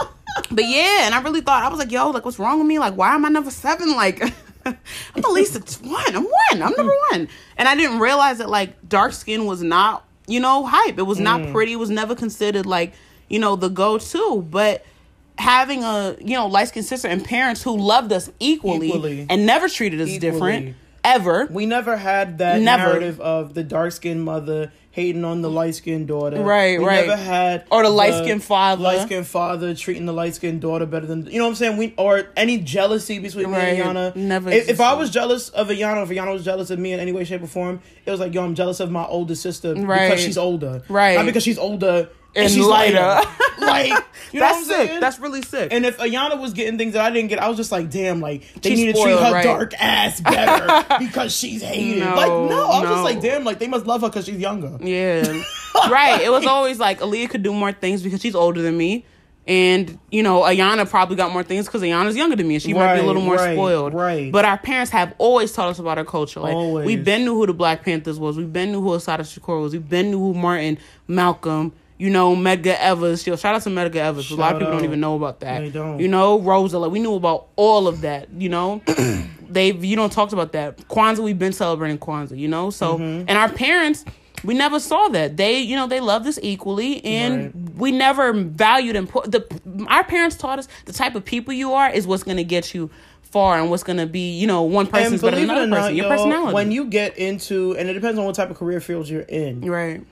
but 0.50 0.64
yeah, 0.64 1.06
and 1.06 1.14
I 1.14 1.22
really 1.22 1.40
thought 1.40 1.62
I 1.62 1.68
was 1.68 1.78
like, 1.78 1.90
yo, 1.92 2.10
like, 2.10 2.24
what's 2.24 2.38
wrong 2.38 2.58
with 2.58 2.66
me? 2.66 2.78
Like, 2.78 2.94
why 2.94 3.14
am 3.14 3.24
I 3.24 3.28
number 3.28 3.50
seven? 3.50 3.94
Like, 3.96 4.22
I'm 4.66 4.76
the 5.22 5.28
least 5.28 5.56
it's 5.56 5.80
one. 5.80 6.14
I'm 6.14 6.24
one. 6.24 6.62
I'm 6.62 6.72
number 6.74 6.92
one. 7.10 7.28
And 7.56 7.68
I 7.68 7.74
didn't 7.74 8.00
realize 8.00 8.38
that 8.38 8.50
like 8.50 8.88
dark 8.88 9.12
skin 9.12 9.46
was 9.46 9.62
not, 9.62 10.04
you 10.26 10.40
know, 10.40 10.66
hype. 10.66 10.98
It 10.98 11.02
was 11.04 11.18
not 11.20 11.40
Mm. 11.40 11.52
pretty. 11.52 11.72
It 11.72 11.76
was 11.76 11.90
never 11.90 12.14
considered 12.14 12.66
like, 12.66 12.92
you 13.28 13.38
know, 13.38 13.56
the 13.56 13.68
go-to. 13.68 14.46
But 14.50 14.84
having 15.38 15.85
a 15.85 16.16
you 16.21 16.35
know 16.35 16.47
light 16.47 16.68
skinned 16.68 16.87
sister 16.87 17.09
and 17.09 17.25
parents 17.25 17.62
who 17.62 17.76
loved 17.76 18.12
us 18.12 18.30
equally, 18.40 18.88
Equally. 18.88 19.26
and 19.30 19.47
never 19.47 19.68
treated 19.68 20.00
us 20.00 20.09
Equally. 20.09 20.18
different 20.33 20.76
ever. 21.04 21.47
We 21.50 21.64
never 21.64 21.97
had 21.97 22.38
that 22.38 22.61
Never. 22.61 22.83
narrative 22.85 23.21
of 23.21 23.54
the 23.54 23.62
dark 23.62 23.92
skinned 23.92 24.23
mother 24.25 24.73
hating 24.90 25.25
on 25.25 25.42
the 25.42 25.49
light 25.50 25.76
skinned 25.76 26.09
daughter. 26.09 26.42
Right, 26.42 26.76
we 26.78 26.85
right. 26.85 27.07
never 27.07 27.16
had 27.23 27.64
Or 27.71 27.85
the 27.85 27.88
light-skinned 27.88 28.42
father. 28.42 28.83
Light 28.83 29.02
skinned 29.02 29.28
father 29.28 29.73
treating 29.73 30.07
the 30.07 30.12
light 30.12 30.35
skinned 30.35 30.61
daughter 30.61 30.87
better 30.87 31.07
than 31.07 31.26
you 31.26 31.38
know 31.38 31.45
what 31.45 31.50
I'm 31.50 31.54
saying? 31.54 31.76
We 31.76 31.95
or 31.97 32.25
any 32.37 32.59
jealousy 32.59 33.21
between 33.21 33.49
Right. 33.49 33.75
me 33.76 33.80
and 33.80 33.97
Yana. 33.97 34.16
Never 34.16 34.50
If, 34.50 34.68
if 34.68 34.80
I 34.80 34.95
was 34.95 35.11
jealous 35.11 35.50
of 35.50 35.68
Ayana, 35.68 36.02
if 36.02 36.09
Ayana 36.09 36.33
was 36.33 36.45
jealous 36.45 36.71
of 36.71 36.80
me 36.80 36.92
in 36.95 36.99
any 36.99 37.12
way, 37.12 37.23
shape, 37.23 37.42
or 37.42 37.47
form, 37.47 37.80
it 38.04 38.11
was 38.11 38.18
like, 38.18 38.35
yo, 38.35 38.42
I'm 38.45 38.57
jealous 38.57 38.80
of 38.80 38.90
my 38.90 39.04
older 39.07 39.37
sister 39.37 39.73
Right. 39.76 40.09
because 40.09 40.21
she's 40.25 40.38
older. 40.38 40.83
Right. 40.88 41.14
Not 41.14 41.26
because 41.26 41.45
she's 41.45 41.59
older 41.59 42.09
and, 42.35 42.44
And 42.44 42.52
she's 42.52 42.64
lighter. 42.66 43.00
lighter. 43.00 43.28
like, 43.61 43.88
you 44.32 44.40
know 44.40 44.47
That's 44.47 44.56
what 44.56 44.56
I'm 44.56 44.64
sick. 44.64 44.88
saying? 44.88 45.00
That's 45.00 45.18
really 45.18 45.42
sick. 45.42 45.73
And 45.73 45.85
if 45.87 45.99
Ayana 45.99 46.38
was 46.38 46.52
getting 46.52 46.78
things 46.78 46.92
that 46.92 47.02
I 47.04 47.11
didn't 47.11 47.28
get, 47.28 47.38
I 47.40 47.49
was 47.49 47.56
just 47.56 47.73
like, 47.73 47.90
damn, 47.90 48.20
like 48.20 48.42
they 48.62 48.70
She's 48.70 48.78
need 48.80 48.87
to 48.87 48.92
treat 48.92 49.02
spoiled, 49.02 49.25
her 49.26 49.32
right? 49.32 49.44
dark 49.44 49.75
ass 49.80 50.20
better 50.20 50.99
because 50.99 51.35
she's 51.35 51.62
hated. 51.62 52.00
No, 52.04 52.14
like, 52.14 52.28
no, 52.28 52.70
I 52.70 52.80
was 52.80 52.90
just 52.90 53.04
like, 53.04 53.20
damn, 53.20 53.44
like 53.44 53.58
they 53.58 53.68
must 53.68 53.87
love 53.87 54.02
her 54.02 54.08
because 54.08 54.26
she's 54.26 54.38
younger. 54.38 54.76
Yeah. 54.85 55.42
right. 55.90 56.20
It 56.23 56.30
was 56.30 56.47
always 56.47 56.78
like 56.78 57.00
Aliya 57.00 57.30
could 57.30 57.42
do 57.42 57.52
more 57.52 57.73
things 57.73 58.02
because 58.02 58.20
she's 58.20 58.35
older 58.35 58.61
than 58.62 58.76
me. 58.76 59.04
And 59.47 59.99
you 60.11 60.23
know, 60.23 60.42
Ayana 60.42 60.87
probably 60.87 61.16
got 61.16 61.32
more 61.32 61.42
things 61.42 61.64
because 61.64 61.80
Ayana's 61.80 62.14
younger 62.18 62.37
than 62.37 62.47
me, 62.47 62.56
and 62.56 62.62
she 62.62 62.75
might 62.75 62.97
be 62.97 63.00
a 63.00 63.02
little 63.02 63.23
more 63.23 63.37
right, 63.37 63.54
spoiled. 63.54 63.94
right. 63.94 64.30
But 64.30 64.44
our 64.44 64.58
parents 64.58 64.90
have 64.90 65.14
always 65.16 65.52
taught 65.52 65.70
us 65.70 65.78
about 65.78 65.97
our 65.97 66.04
culture. 66.04 66.40
Like 66.40 66.54
Always. 66.54 66.85
we've 66.87 67.02
been 67.02 67.25
knew 67.25 67.35
who 67.35 67.47
the 67.47 67.54
Black 67.54 67.82
Panthers 67.82 68.18
was. 68.18 68.37
We've 68.37 68.52
been 68.52 68.73
knew 68.73 68.82
who 68.82 68.92
Assata 68.92 69.23
Shakur 69.23 69.62
was. 69.62 69.73
We've 69.73 69.88
been 69.88 70.11
knew 70.11 70.18
who 70.18 70.35
Martin, 70.35 70.76
Malcolm. 71.06 71.73
You 71.98 72.10
know, 72.10 72.36
Medgar 72.36 72.76
Evers. 72.78 73.26
Yo, 73.26 73.34
shout 73.36 73.56
out 73.56 73.62
to 73.62 73.70
Medgar 73.70 73.96
Evers. 73.96 74.30
a 74.30 74.36
lot 74.36 74.46
of 74.46 74.50
Shout 74.52 74.58
people 74.60 74.72
don't 74.72 74.84
even 74.84 75.00
know 75.00 75.16
about 75.16 75.40
that. 75.40 75.60
They 75.60 75.70
don't. 75.70 75.98
You 75.98 76.06
know, 76.08 76.38
Rosa. 76.40 76.78
Like 76.78 76.92
we 76.92 77.00
knew 77.00 77.14
about 77.14 77.48
all 77.56 77.88
of 77.88 78.02
that. 78.02 78.28
You 78.32 78.48
know, 78.48 78.80
they've 79.48 79.82
you 79.84 79.96
don't 79.96 80.12
talked 80.12 80.32
about 80.32 80.52
that. 80.52 80.76
Kwanzaa, 80.88 81.20
we've 81.24 81.38
been 81.38 81.52
celebrating 81.52 81.98
Kwanzaa. 81.98 82.38
You 82.38 82.48
know, 82.48 82.70
so 82.70 82.94
Mm-hmm. 82.98 83.24
and 83.28 83.32
our 83.38 83.48
parents. 83.50 84.04
We 84.44 84.54
never 84.54 84.78
saw 84.78 85.08
that. 85.08 85.36
They, 85.36 85.58
you 85.58 85.74
know, 85.74 85.88
they 85.88 85.98
loved 85.98 86.24
us 86.28 86.38
equally, 86.40 87.04
and 87.04 87.46
Right. 87.46 87.74
we 87.76 87.90
never 87.90 88.32
valued 88.32 88.94
and 88.94 89.08
put 89.08 89.32
the. 89.32 89.44
Our 89.88 90.04
parents 90.04 90.36
taught 90.36 90.60
us 90.60 90.68
the 90.84 90.92
type 90.92 91.16
of 91.16 91.24
people 91.24 91.52
you 91.52 91.72
are 91.72 91.90
is 91.90 92.06
what's 92.06 92.22
going 92.22 92.36
to 92.36 92.44
get 92.44 92.72
you 92.72 92.88
far, 93.22 93.58
and 93.58 93.68
what's 93.68 93.82
going 93.82 93.96
to 93.98 94.06
be, 94.06 94.30
you 94.38 94.46
know, 94.46 94.62
one 94.62 94.86
person's 94.86 95.14
and 95.14 95.22
better 95.22 95.36
than 95.38 95.44
another 95.50 95.64
or 95.64 95.66
not, 95.66 95.76
person. 95.80 95.96
Your 95.96 96.04
yo, 96.06 96.10
personality. 96.10 96.54
when 96.54 96.70
you 96.70 96.84
get 96.84 97.18
into, 97.18 97.74
and 97.76 97.88
it 97.88 97.94
depends 97.94 98.16
on 98.16 98.26
what 98.26 98.36
type 98.36 98.48
of 98.48 98.56
career 98.56 98.78
field 98.80 99.08
you're 99.08 99.22
in. 99.22 99.60
right. 99.68 100.02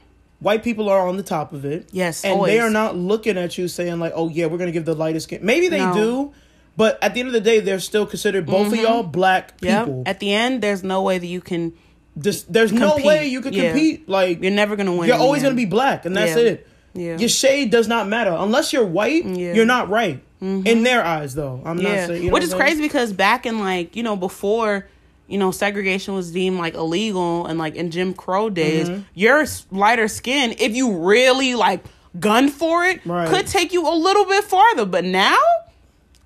White 0.46 0.62
people 0.62 0.88
are 0.88 1.08
on 1.08 1.16
the 1.16 1.24
top 1.24 1.52
of 1.52 1.64
it. 1.64 1.88
Yes, 1.90 2.22
and 2.22 2.34
always. 2.34 2.52
they 2.52 2.60
are 2.60 2.70
not 2.70 2.96
looking 2.96 3.36
at 3.36 3.58
you 3.58 3.66
saying 3.66 3.98
like, 3.98 4.12
"Oh 4.14 4.28
yeah, 4.28 4.46
we're 4.46 4.58
gonna 4.58 4.70
give 4.70 4.84
the 4.84 4.94
lightest 4.94 5.24
skin." 5.24 5.40
Maybe 5.42 5.66
they 5.66 5.80
No. 5.84 5.92
do, 5.92 6.32
but 6.76 7.02
at 7.02 7.14
the 7.14 7.18
end 7.20 7.26
of 7.26 7.32
the 7.32 7.40
day, 7.40 7.58
they're 7.58 7.80
still 7.80 8.06
considered 8.06 8.46
both 8.46 8.68
of 8.72 8.78
y'all 8.78 9.02
black 9.02 9.54
Yep. 9.60 9.84
people. 9.86 10.02
At 10.06 10.20
the 10.20 10.32
end, 10.32 10.62
there's 10.62 10.84
no 10.84 11.02
way 11.02 11.18
that 11.18 11.26
you 11.26 11.40
can. 11.40 11.72
Just, 12.16 12.52
there's 12.52 12.72
no 12.72 12.96
way 12.98 13.26
you 13.26 13.40
could 13.40 13.56
Yeah. 13.56 13.72
compete. 13.72 14.08
Like 14.08 14.40
You're 14.40 14.52
never 14.52 14.76
gonna 14.76 14.94
win. 14.94 15.08
you're 15.08 15.18
always 15.18 15.42
gonna 15.42 15.56
be 15.56 15.64
black, 15.64 16.06
and 16.06 16.14
that's 16.16 16.36
Yeah. 16.36 16.42
it. 16.50 16.66
Yeah. 16.94 17.18
Your 17.18 17.28
shade 17.28 17.72
does 17.72 17.88
not 17.88 18.06
matter 18.08 18.30
unless 18.38 18.72
you're 18.72 18.86
white. 18.86 19.24
Yeah. 19.24 19.30
Mm-hmm. 19.48 19.56
You're 19.56 19.66
not 19.66 19.88
right 19.90 20.20
in 20.40 20.84
their 20.84 21.04
eyes, 21.04 21.34
though. 21.34 21.60
I'm 21.64 21.76
not 21.82 22.06
saying, 22.06 22.22
you 22.22 22.28
know 22.28 22.34
which 22.34 22.44
is 22.44 22.54
crazy 22.54 22.80
because 22.82 23.12
back 23.12 23.46
in 23.46 23.58
like 23.58 23.96
you 23.96 24.04
know 24.04 24.14
before 24.14 24.86
you 25.28 25.38
know 25.38 25.50
segregation 25.50 26.14
was 26.14 26.30
deemed 26.33 26.59
like 26.59 26.75
illegal 26.75 27.47
and 27.47 27.59
like 27.59 27.75
in 27.75 27.90
Jim 27.90 28.14
Crow 28.14 28.50
days, 28.50 28.88
Mm-hmm. 28.88 29.02
your 29.14 29.45
lighter 29.71 30.09
skin, 30.09 30.54
if 30.59 30.75
you 30.76 30.99
really 30.99 31.54
like 31.54 31.85
gun 32.18 32.49
for 32.49 32.85
it, 32.85 33.04
Right. 33.04 33.28
could 33.28 33.47
take 33.47 33.73
you 33.73 33.87
a 33.88 33.95
little 33.95 34.25
bit 34.25 34.45
farther. 34.45 34.87
But 34.87 35.04
now, 35.04 35.37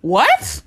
what? 0.00 0.62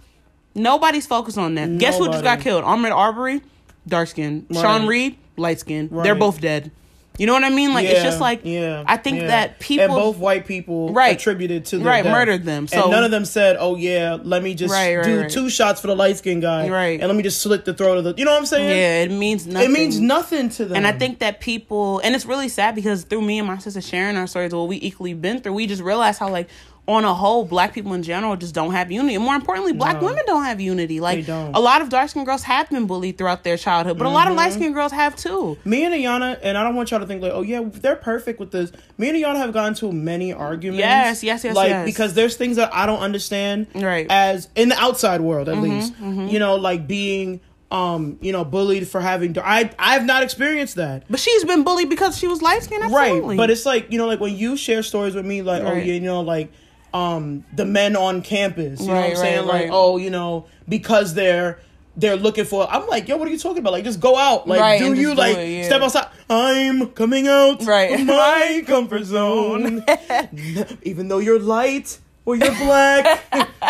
Nobody's 0.56 1.08
focused 1.08 1.38
on 1.38 1.56
that. 1.56 1.78
Guess 1.80 1.98
who 1.98 2.06
just 2.08 2.24
got 2.24 2.40
Nobody. 2.40 2.44
killed? 2.44 2.64
Ahmaud 2.64 2.92
Arbery, 2.92 3.42
dark 3.88 4.08
skin. 4.08 4.46
Sean 4.54 4.86
Reed, 4.86 5.18
light 5.38 5.60
skin. 5.60 5.90
They're 5.92 6.14
both 6.16 6.40
dead. 6.42 6.72
You 7.20 7.28
know 7.28 7.34
what 7.34 7.44
I 7.44 7.50
mean? 7.52 7.76
Like 7.76 7.86
it's 7.86 8.02
just 8.02 8.20
like 8.20 8.42
yeah, 8.44 8.84
I 8.88 8.98
think 8.98 9.22
yeah. 9.22 9.28
that 9.28 9.60
people 9.60 9.86
and 9.86 9.94
both 9.94 10.18
white 10.18 10.48
people 10.48 10.92
Right. 10.92 11.16
attributed 11.16 11.66
to 11.66 11.80
Right, 11.80 12.04
death. 12.04 12.12
murdered 12.12 12.44
them. 12.44 12.68
So- 12.68 12.82
and 12.84 12.92
none 12.92 13.04
of 13.04 13.12
them 13.12 13.24
said, 13.24 13.56
"Oh 13.60 13.76
yeah, 13.76 14.18
let 14.24 14.42
me 14.42 14.56
just 14.56 14.74
Right, 14.74 14.96
right, 14.96 15.06
do 15.06 15.20
right. 15.22 15.30
two 15.30 15.48
shots 15.52 15.80
for 15.80 15.86
the 15.88 15.96
light 15.96 16.18
skinned 16.18 16.42
guy, 16.42 16.70
Right. 16.70 17.00
and 17.00 17.08
let 17.08 17.16
me 17.16 17.22
just 17.22 17.40
slit 17.44 17.66
the 17.66 17.74
throat 17.76 18.00
of 18.00 18.04
the." 18.04 18.16
You 18.18 18.26
know 18.26 18.32
what 18.32 18.40
I'm 18.40 18.46
saying? 18.48 18.68
yeah, 18.68 19.04
it 19.04 19.12
means 19.12 19.46
nothing. 19.46 19.70
it 19.70 19.72
means 19.72 20.00
nothing 20.00 20.50
to 20.50 20.66
them. 20.66 20.76
And 20.76 20.88
I 20.88 20.92
think 20.92 21.20
that 21.20 21.40
people, 21.40 22.00
and 22.04 22.16
it's 22.16 22.26
really 22.26 22.50
sad 22.50 22.74
because 22.74 23.04
through 23.04 23.22
me 23.22 23.38
and 23.38 23.48
my 23.48 23.60
sister 23.60 23.82
sharing 23.82 24.18
our 24.18 24.26
stories, 24.26 24.52
what 24.52 24.68
we 24.68 24.78
equally 24.82 25.14
been 25.14 25.40
through, 25.40 25.54
we 25.54 25.68
just 25.68 25.84
realized 25.84 26.18
how, 26.20 26.30
like, 26.30 26.48
on 26.86 27.06
a 27.06 27.14
whole, 27.14 27.46
black 27.46 27.74
people 27.74 27.94
in 27.94 28.04
general 28.04 28.36
just 28.36 28.54
don't 28.54 28.74
have 28.74 28.92
unity. 28.92 29.16
And 29.16 29.24
more 29.24 29.36
importantly, 29.36 29.72
black 29.72 30.02
No. 30.02 30.08
women 30.08 30.24
don't 30.28 30.44
have 30.44 30.60
unity. 30.60 31.00
Like, 31.00 31.20
They 31.20 31.32
don't. 31.32 31.56
a 31.56 31.60
lot 31.62 31.82
of 31.82 31.88
dark 31.88 32.10
skinned 32.10 32.26
girls 32.26 32.44
have 32.44 32.70
been 32.70 32.88
bullied 32.88 33.18
throughout 33.18 33.46
their 33.46 33.56
childhood, 33.56 33.98
but 33.98 34.06
a 34.06 34.10
lot 34.10 34.28
of 34.28 34.36
light 34.36 34.52
skinned 34.52 34.74
girls 34.74 34.92
have 34.92 35.16
too. 35.16 35.58
me 35.64 35.86
and 35.86 35.94
Ayana, 35.94 36.38
and 36.44 36.58
I 36.58 36.64
don't 36.64 36.76
want 36.76 36.92
y'all 36.92 37.00
to 37.00 37.06
think 37.06 37.22
like, 37.22 37.32
"Oh 37.34 37.42
yeah, 37.42 37.62
they're 37.64 37.96
perfect 37.96 38.38
with 38.38 38.52
this." 38.52 38.74
Me 38.98 39.08
and 39.08 39.18
Ayana 39.18 39.38
have 39.38 39.54
gotten 39.54 39.76
to 39.76 39.94
many 39.94 40.34
arguments. 40.34 40.80
Yes, 40.80 41.24
yes, 41.24 41.46
yes, 41.46 41.56
Like 41.56 41.70
yes. 41.70 41.86
because 41.86 42.16
there's 42.16 42.36
things 42.36 42.58
that 42.58 42.70
I 42.76 42.86
don't 42.86 43.00
understand. 43.00 43.68
Right. 43.76 44.06
Mm-hmm, 44.06 44.12
As 44.36 44.50
in 44.56 44.68
the 44.68 44.78
outside 44.78 45.22
world, 45.22 45.48
at 45.48 45.60
least, 45.60 45.94
you 46.02 46.38
know, 46.40 46.56
like 46.58 46.86
being. 46.88 47.40
Um, 47.72 48.20
you 48.22 48.32
know, 48.32 48.46
bullied 48.46 48.88
for 48.88 49.02
having. 49.02 49.36
I 49.40 49.72
I've 49.80 50.06
not 50.06 50.22
experienced 50.22 50.76
that. 50.76 51.06
But 51.10 51.20
she's 51.20 51.44
been 51.44 51.64
bullied 51.64 51.90
because 51.90 52.16
she 52.16 52.28
was 52.28 52.40
light 52.40 52.62
skinned. 52.62 52.92
Right. 52.94 53.36
But 53.36 53.50
it's 53.50 53.66
like, 53.66 53.92
you 53.92 53.98
know, 53.98 54.06
like 54.06 54.20
when 54.20 54.36
you 54.38 54.56
share 54.58 54.84
stories 54.84 55.16
with 55.16 55.26
me, 55.26 55.42
like, 55.42 55.64
oh, 55.64 55.74
yeah, 55.74 55.94
you 55.94 56.00
know, 56.02 56.22
like, 56.22 56.52
um, 56.94 57.44
the 57.56 57.66
men 57.66 57.96
on 57.96 58.22
campus, 58.22 58.80
you 58.82 58.88
know 58.88 58.94
what 58.96 59.04
I'm 59.12 59.16
saying? 59.16 59.48
right, 59.48 59.64
Like, 59.64 59.70
oh, 59.72 59.98
you 59.98 60.10
know, 60.10 60.46
because 60.70 61.14
they're 61.14 61.60
they're 61.96 62.16
looking 62.16 62.46
for 62.46 62.68
I'm 62.72 62.88
like, 62.88 63.08
yo, 63.08 63.18
what 63.18 63.28
are 63.28 63.32
you 63.32 63.38
talking 63.38 63.60
about? 63.60 63.74
Like 63.74 63.84
just 63.84 64.00
go 64.00 64.18
out. 64.18 64.48
Like 64.48 64.60
Right, 64.60 64.80
do 64.80 64.86
you 64.94 64.96
do 64.96 65.14
like 65.14 65.38
it, 65.38 65.48
yeah. 65.50 65.64
step 65.66 65.82
outside? 65.82 66.08
I'm 66.30 66.88
coming 66.92 67.28
out 67.28 67.64
Right. 67.64 68.00
of 68.00 68.06
my 68.06 68.64
comfort 68.66 69.04
zone. 69.04 69.84
Even 70.84 71.08
though 71.08 71.20
you're 71.20 71.40
light 71.40 72.00
or 72.26 72.36
you're 72.36 72.56
black, 72.56 73.22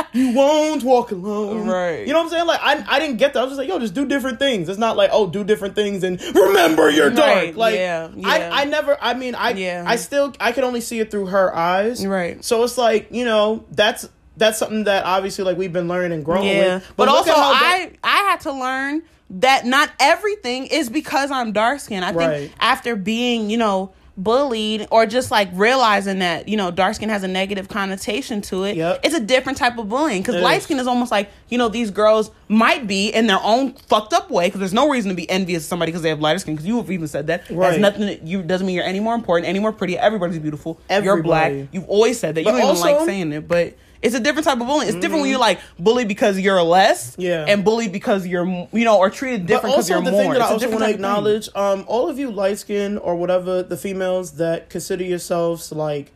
you 0.14 0.32
won't 0.34 0.84
walk 0.84 1.12
alone. 1.12 1.68
Right. 1.68 2.06
You 2.06 2.14
know 2.14 2.20
what 2.20 2.26
I'm 2.26 2.30
saying? 2.30 2.46
Like 2.48 2.60
I 2.62 2.86
I 2.88 3.00
didn't 3.00 3.18
get 3.18 3.34
that. 3.34 3.40
I 3.40 3.44
was 3.44 3.52
just 3.52 3.58
like, 3.60 3.68
yo, 3.68 3.80
just 3.80 3.94
do 3.94 4.06
different 4.06 4.40
things. 4.40 4.70
It's 4.70 4.78
not 4.80 4.96
like, 4.96 5.10
oh, 5.14 5.28
do 5.28 5.44
different 5.44 5.76
things 5.76 6.04
and 6.04 6.22
remember 6.36 6.90
you're 6.90 7.10
dark. 7.10 7.36
Right, 7.36 7.56
Like 7.56 7.76
yeah, 7.76 8.10
yeah. 8.16 8.28
I 8.28 8.62
I 8.62 8.66
never 8.66 8.98
I 9.02 9.14
mean 9.16 9.36
I 9.36 9.52
Yeah. 9.52 9.84
I 9.88 9.96
still 9.96 10.34
I 10.40 10.52
can 10.52 10.64
only 10.64 10.82
see 10.82 11.00
it 11.00 11.10
through 11.12 11.28
her 11.28 11.56
eyes. 11.56 12.06
Right. 12.06 12.44
So 12.44 12.64
it's 12.64 12.78
like, 12.78 13.08
you 13.12 13.26
know, 13.26 13.66
that's 13.72 14.08
that's 14.38 14.58
something 14.60 14.84
that 14.86 15.06
obviously 15.06 15.44
like 15.46 15.58
we've 15.58 15.74
been 15.74 15.88
learning 15.88 16.12
and 16.12 16.26
growing 16.26 16.48
Yeah, 16.48 16.76
with. 16.76 16.94
but, 16.98 17.08
look 17.08 17.18
also 17.18 17.32
that- 17.32 17.38
I 17.42 17.92
I 18.04 18.18
had 18.30 18.42
to 18.42 18.52
learn 18.52 19.04
that 19.30 19.66
not 19.66 19.90
everything 20.00 20.68
is 20.68 20.90
because 20.90 21.32
I'm 21.32 21.54
dark 21.54 21.80
skinned. 21.80 22.06
I 22.06 22.14
think 22.14 22.52
after 22.60 22.96
being 22.96 23.50
you 23.50 23.58
know 23.58 23.94
bullied 24.16 24.88
or 24.92 25.06
just 25.08 25.32
like 25.32 25.50
realizing 25.54 26.20
that 26.20 26.48
you 26.48 26.56
know 26.56 26.70
dark 26.70 26.94
skin 26.94 27.10
has 27.10 27.24
a 27.24 27.28
negative 27.28 27.68
connotation 27.68 28.42
to 28.42 28.64
it 28.64 28.76
Yep. 28.76 29.00
it's 29.04 29.16
a 29.16 29.20
different 29.20 29.58
type 29.58 29.78
of 29.78 29.90
bullying. 29.90 30.22
Because 30.22 30.42
light 30.42 30.58
is. 30.58 30.64
skin 30.64 30.80
is 30.80 30.86
almost 30.88 31.12
like 31.12 31.32
you 31.50 31.58
know 31.58 31.68
these 31.68 31.90
girls 31.90 32.30
might 32.48 32.86
be 32.86 33.10
in 33.10 33.26
their 33.28 33.40
own 33.42 33.74
fucked 33.74 34.14
up 34.14 34.30
way 34.30 34.48
because 34.48 34.60
there's 34.60 34.74
no 34.74 34.90
reason 34.90 35.10
to 35.10 35.16
be 35.16 35.28
envious 35.30 35.64
of 35.64 35.68
somebody 35.70 35.92
because 35.92 36.04
they 36.04 36.10
have 36.10 36.20
lighter 36.20 36.40
skin. 36.40 36.54
Because 36.54 36.68
you 36.68 36.78
have 36.78 36.92
even 36.92 37.08
said 37.08 37.28
that. 37.28 37.50
Right. 37.50 37.80
nothing 37.80 38.06
that 38.06 38.22
you 38.24 38.44
doesn't 38.44 38.68
mean 38.68 38.76
you're 38.76 38.86
any 38.86 39.00
more 39.00 39.16
important 39.16 39.48
any 39.48 39.60
more 39.60 39.72
pretty. 39.72 39.98
Everybody's 39.98 40.40
beautiful. 40.40 40.80
You're 40.90 41.24
black. 41.24 41.54
You've 41.72 41.88
always 41.90 42.20
said 42.20 42.36
that. 42.36 42.42
You 42.42 42.52
don't 42.52 42.62
even 42.62 42.80
like 42.82 43.06
saying 43.06 43.34
it 43.34 43.48
but 43.48 43.76
it's 44.04 44.14
a 44.14 44.20
different 44.20 44.46
type 44.46 44.60
of 44.62 44.68
bullying. 44.68 44.90
It's 44.90 45.00
different 45.00 45.22
when 45.22 45.32
you're 45.32 45.40
like 45.40 45.60
bullied 45.80 46.08
because 46.08 46.38
you're 46.40 46.62
less, 46.62 47.16
Yeah. 47.18 47.46
and 47.48 47.64
bullied 47.66 47.92
because 47.92 48.28
you're, 48.28 48.46
you 48.46 48.86
know, 48.86 49.00
or 49.00 49.10
treated 49.10 49.48
different 49.48 49.74
because 49.76 49.90
you're 49.90 50.02
the 50.02 50.12
more. 50.12 50.22
thing 50.22 50.30
that 50.34 50.42
It's 50.42 50.50
I 50.50 50.54
also 50.54 50.68
want 50.70 50.80
to 50.80 50.80
type 50.80 50.82
of 50.82 50.86
thing. 50.86 50.94
acknowledge, 50.96 51.50
um, 51.56 51.86
all 51.88 52.10
of 52.10 52.20
you 52.20 52.30
light 52.30 52.60
skin 52.60 52.98
or 53.00 53.16
whatever 53.16 53.64
the 53.64 53.78
females 53.78 54.34
that 54.34 54.70
consider 54.70 55.04
yourselves 55.04 55.72
like 55.72 56.12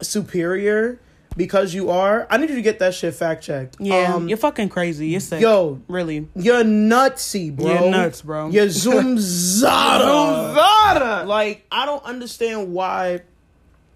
superior 0.00 1.00
because 1.36 1.72
you 1.74 1.90
are, 1.90 2.26
I 2.28 2.38
need 2.38 2.50
you 2.50 2.56
to 2.56 2.62
get 2.62 2.80
that 2.80 2.92
shit 2.92 3.14
fact 3.14 3.44
checked. 3.44 3.76
Yeah, 3.78 4.14
Um, 4.14 4.28
you're 4.28 4.36
fucking 4.36 4.68
crazy. 4.68 5.06
You're 5.08 5.20
sick. 5.20 5.40
yo, 5.40 5.80
really. 5.88 6.26
You're 6.34 6.64
nutsy, 6.64 7.54
bro. 7.54 7.66
You're 7.66 7.90
nuts, 7.90 8.22
bro. 8.22 8.48
You're 8.50 8.66
zoomzada. 8.66 10.00
Zoomzada. 10.56 11.26
Like, 11.26 11.66
I 11.70 11.86
don't 11.86 12.04
understand 12.04 12.72
why 12.72 13.20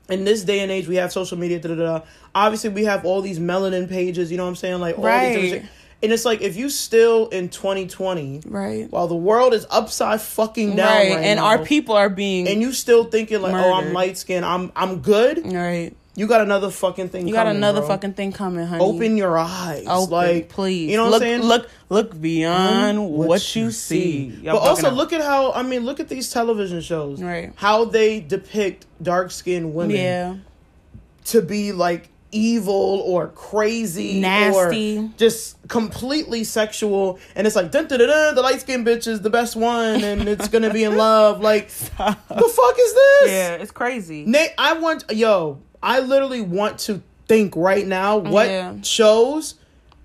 in 0.09 0.25
this 0.25 0.45
day 0.45 0.61
and 0.61 0.71
age 0.71 0.87
we 0.89 0.97
have 0.97 1.13
social 1.13 1.39
media, 1.39 1.59
da 1.61 1.69
da 1.69 1.75
da. 1.75 2.01
Obviously, 2.35 2.71
we 2.71 2.85
have 2.85 3.05
all 3.05 3.23
these 3.23 3.39
melanin 3.39 3.89
pages, 3.89 4.31
you 4.31 4.37
know 4.37 4.45
what 4.45 4.51
I'm 4.51 4.57
saying? 4.57 4.81
Like, 4.81 4.99
all 4.99 5.05
Right. 5.05 5.33
these 5.35 5.51
different. 5.53 5.71
And 6.03 6.13
it's 6.13 6.27
like, 6.27 6.43
if 6.43 6.55
you 6.57 6.69
still 6.69 7.29
in 7.29 7.49
2020, 7.49 8.43
Right. 8.47 8.91
while 8.91 9.07
the 9.09 9.15
world 9.15 9.55
is 9.55 9.67
upside 9.71 10.21
fucking 10.21 10.77
down 10.77 10.87
Right, 11.07 11.15
right, 11.15 11.25
and 11.25 11.39
now, 11.41 11.47
our 11.47 11.59
people 11.65 11.95
are 11.97 12.11
being. 12.11 12.47
and 12.47 12.61
you 12.61 12.73
still 12.75 13.05
thinking 13.05 13.41
like, 13.41 13.55
oh, 13.55 13.73
I'm 13.73 13.95
light 13.95 14.19
skinned, 14.19 14.45
I'm 14.45 14.71
I'm 14.77 14.99
good. 14.99 15.51
right. 15.51 15.93
You 16.17 16.27
got 16.29 16.43
another 16.43 16.71
fucking 16.71 17.09
thing. 17.09 17.23
Coming. 17.23 17.29
You 17.29 17.35
got 17.35 17.49
another 17.49 17.81
bro. 17.81 17.89
fucking 17.89 18.15
thing 18.15 18.33
coming, 18.33 18.65
honey. 18.67 18.85
Open 18.85 19.17
your 19.17 19.37
eyes, 19.37 19.85
Open, 19.89 20.11
like 20.13 20.49
please. 20.49 20.91
You 20.91 20.97
know 20.97 21.05
what 21.05 21.13
look, 21.13 21.23
I'm 21.23 21.29
saying? 21.29 21.43
Look, 21.43 21.69
look 21.89 22.21
beyond 22.21 22.99
on 22.99 23.11
what, 23.11 23.57
you 23.57 23.71
see. 23.73 24.27
Y'all 24.43 24.55
But 24.55 24.69
also 24.69 24.89
up. 24.89 24.95
look 24.95 25.13
at 25.13 25.21
how 25.23 25.53
I 25.53 25.63
mean, 25.65 25.85
look 25.85 25.99
at 25.99 26.09
these 26.09 26.31
television 26.31 26.81
shows. 26.81 27.21
Right. 27.21 27.53
How 27.57 27.85
they 27.85 28.21
depict 28.21 28.87
dark 29.03 29.33
skinned 29.33 29.75
women 29.75 29.97
Yeah. 29.97 30.37
to 31.27 31.43
be 31.43 31.73
like 31.73 32.11
evil 32.31 33.01
or 33.07 33.29
crazy 33.29 34.21
Nasty. 34.21 34.99
or 34.99 35.09
just 35.17 35.57
completely 35.69 36.43
sexual 36.43 37.19
and 37.37 37.47
it's 37.47 37.55
like 37.55 37.71
dun, 37.71 37.87
dun, 37.87 38.01
dun, 38.01 38.09
dun, 38.09 38.35
the 38.35 38.43
light 38.43 38.61
skinned 38.61 38.85
bitch 38.85 39.07
is 39.07 39.21
the 39.21 39.31
best 39.31 39.55
one 39.55 40.03
and 40.03 40.29
it's 40.29 40.49
gonna 40.49 40.73
be 40.73 40.83
in 40.83 40.97
love 40.97 41.41
like 41.41 41.69
the 41.69 41.95
fuck 41.97 42.77
is 42.79 42.95
this 42.95 43.31
Yeah, 43.31 43.55
it's 43.55 43.71
crazy. 43.71 44.25
Nate, 44.27 44.51
I 44.59 44.73
want 44.73 45.05
yo, 45.13 45.61
I 45.85 46.01
literally 46.01 46.41
want 46.41 46.79
to 46.81 47.03
think 47.29 47.55
right 47.55 47.87
now 47.87 48.17
what 48.17 48.49
Yeah. 48.49 48.75
shows 48.83 49.55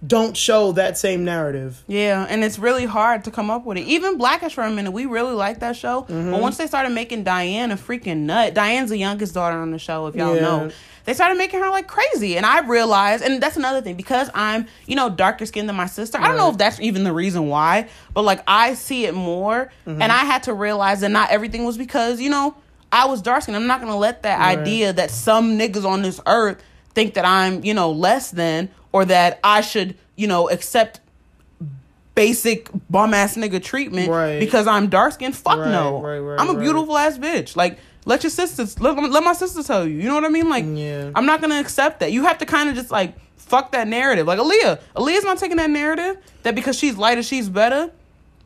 don't 0.06 0.38
show 0.38 0.72
that 0.74 0.98
same 0.98 1.26
narrative. 1.26 1.84
Yeah, 1.88 2.26
and 2.30 2.42
it's 2.44 2.58
really 2.58 2.86
hard 2.86 3.26
to 3.26 3.32
come 3.32 3.50
up 3.50 3.66
with 3.66 3.78
it. 3.78 3.82
Even 3.82 4.18
Blackish 4.18 4.54
for 4.54 4.64
a 4.64 4.72
minute, 4.72 4.92
we 4.92 5.06
really 5.06 5.34
liked 5.34 5.60
that 5.60 5.76
show. 5.76 6.04
Mm-hmm. 6.04 6.32
But 6.32 6.40
once 6.40 6.58
they 6.58 6.68
started 6.68 6.92
making 6.92 7.24
Diane 7.24 7.72
a 7.72 7.76
freaking 7.76 8.20
nut, 8.20 8.54
Diane's 8.54 8.92
the 8.92 8.98
youngest 8.98 9.34
daughter 9.34 9.58
on 9.58 9.72
the 9.72 9.80
show, 9.80 10.08
if 10.08 10.16
y'all 10.16 10.36
Yeah. 10.36 10.42
know. 10.42 10.72
They 11.04 11.14
started 11.14 11.38
making 11.38 11.60
her 11.60 11.70
like 11.70 11.88
crazy. 11.88 12.38
And 12.38 12.46
I 12.46 12.60
realized, 12.60 13.24
and 13.26 13.42
that's 13.42 13.58
another 13.58 13.82
thing, 13.82 13.96
because 13.96 14.30
I'm, 14.34 14.68
you 14.86 14.96
know, 14.96 15.10
darker 15.10 15.46
skinned 15.46 15.68
than 15.68 15.76
my 15.76 15.88
sister, 15.88 16.18
I 16.18 16.28
don't 16.28 16.38
know 16.38 16.50
if 16.50 16.58
that's 16.58 16.80
even 16.80 17.04
the 17.04 17.12
reason 17.14 17.50
why, 17.50 17.90
but 18.14 18.22
like 18.22 18.42
I 18.48 18.76
see 18.76 19.06
it 19.06 19.14
more. 19.16 19.70
Mm-hmm. 19.88 20.02
And 20.02 20.12
I 20.12 20.24
had 20.24 20.44
to 20.44 20.54
realize 20.54 21.02
that 21.02 21.10
not 21.10 21.30
everything 21.32 21.66
was 21.66 21.78
because, 21.78 22.22
you 22.22 22.30
know, 22.30 22.56
I 22.92 23.06
was 23.06 23.22
dark 23.22 23.44
skinned. 23.44 23.56
I'm 23.56 23.68
not 23.68 23.82
to 23.92 23.96
let 23.96 24.24
that 24.24 24.40
Right. 24.40 24.58
idea 24.58 24.94
that 24.94 25.12
some 25.12 25.58
niggas 25.58 25.86
on 25.86 26.02
this 26.02 26.20
earth 26.26 26.58
think 26.96 27.14
that 27.14 27.26
I'm, 27.26 27.64
you 27.64 27.74
know, 27.74 27.92
less 27.92 28.32
than 28.32 28.70
or 28.92 29.06
that 29.06 29.40
I 29.44 29.62
should, 29.62 29.96
you 30.16 30.28
know, 30.28 30.50
accept 30.50 31.00
basic 32.16 32.70
bum 32.90 33.14
ass 33.14 33.36
nigga 33.36 33.64
treatment 33.64 34.10
Right. 34.10 34.40
because 34.40 34.68
I'm 34.68 34.88
dark 34.88 35.14
skinned. 35.14 35.36
Fuck 35.36 35.60
Right, 35.60 35.72
no. 35.72 36.04
I'm 36.38 36.50
a 36.50 36.60
beautiful 36.60 36.98
ass 36.98 37.18
bitch. 37.18 37.56
Like, 37.56 37.78
let 38.06 38.24
your 38.24 38.30
sisters, 38.32 38.80
let, 38.82 38.98
let 38.98 39.24
my 39.24 39.34
sister 39.34 39.64
tell 39.64 39.86
you. 39.88 39.96
You 40.00 40.08
know 40.10 40.16
what 40.16 40.26
I 40.26 40.30
mean? 40.30 40.50
Like, 40.50 40.66
Yeah. 40.68 41.12
I'm 41.16 41.26
not 41.26 41.42
gonna 41.42 41.60
accept 41.60 42.00
that. 42.02 42.12
You 42.12 42.24
have 42.24 42.38
to 42.40 42.46
kind 42.46 42.70
of 42.70 42.76
just 42.76 42.92
like 42.92 43.14
fuck 43.38 43.72
that 43.72 43.88
narrative. 43.88 44.28
Like 44.28 44.40
Aliya, 44.40 44.80
Aliya's 44.96 45.24
not 45.24 45.38
taking 45.38 45.58
that 45.58 45.70
narrative 45.70 46.18
that 46.44 46.56
because 46.56 46.78
she's 46.78 46.98
lighter, 46.98 47.24
she's 47.24 47.48
better. 47.50 47.90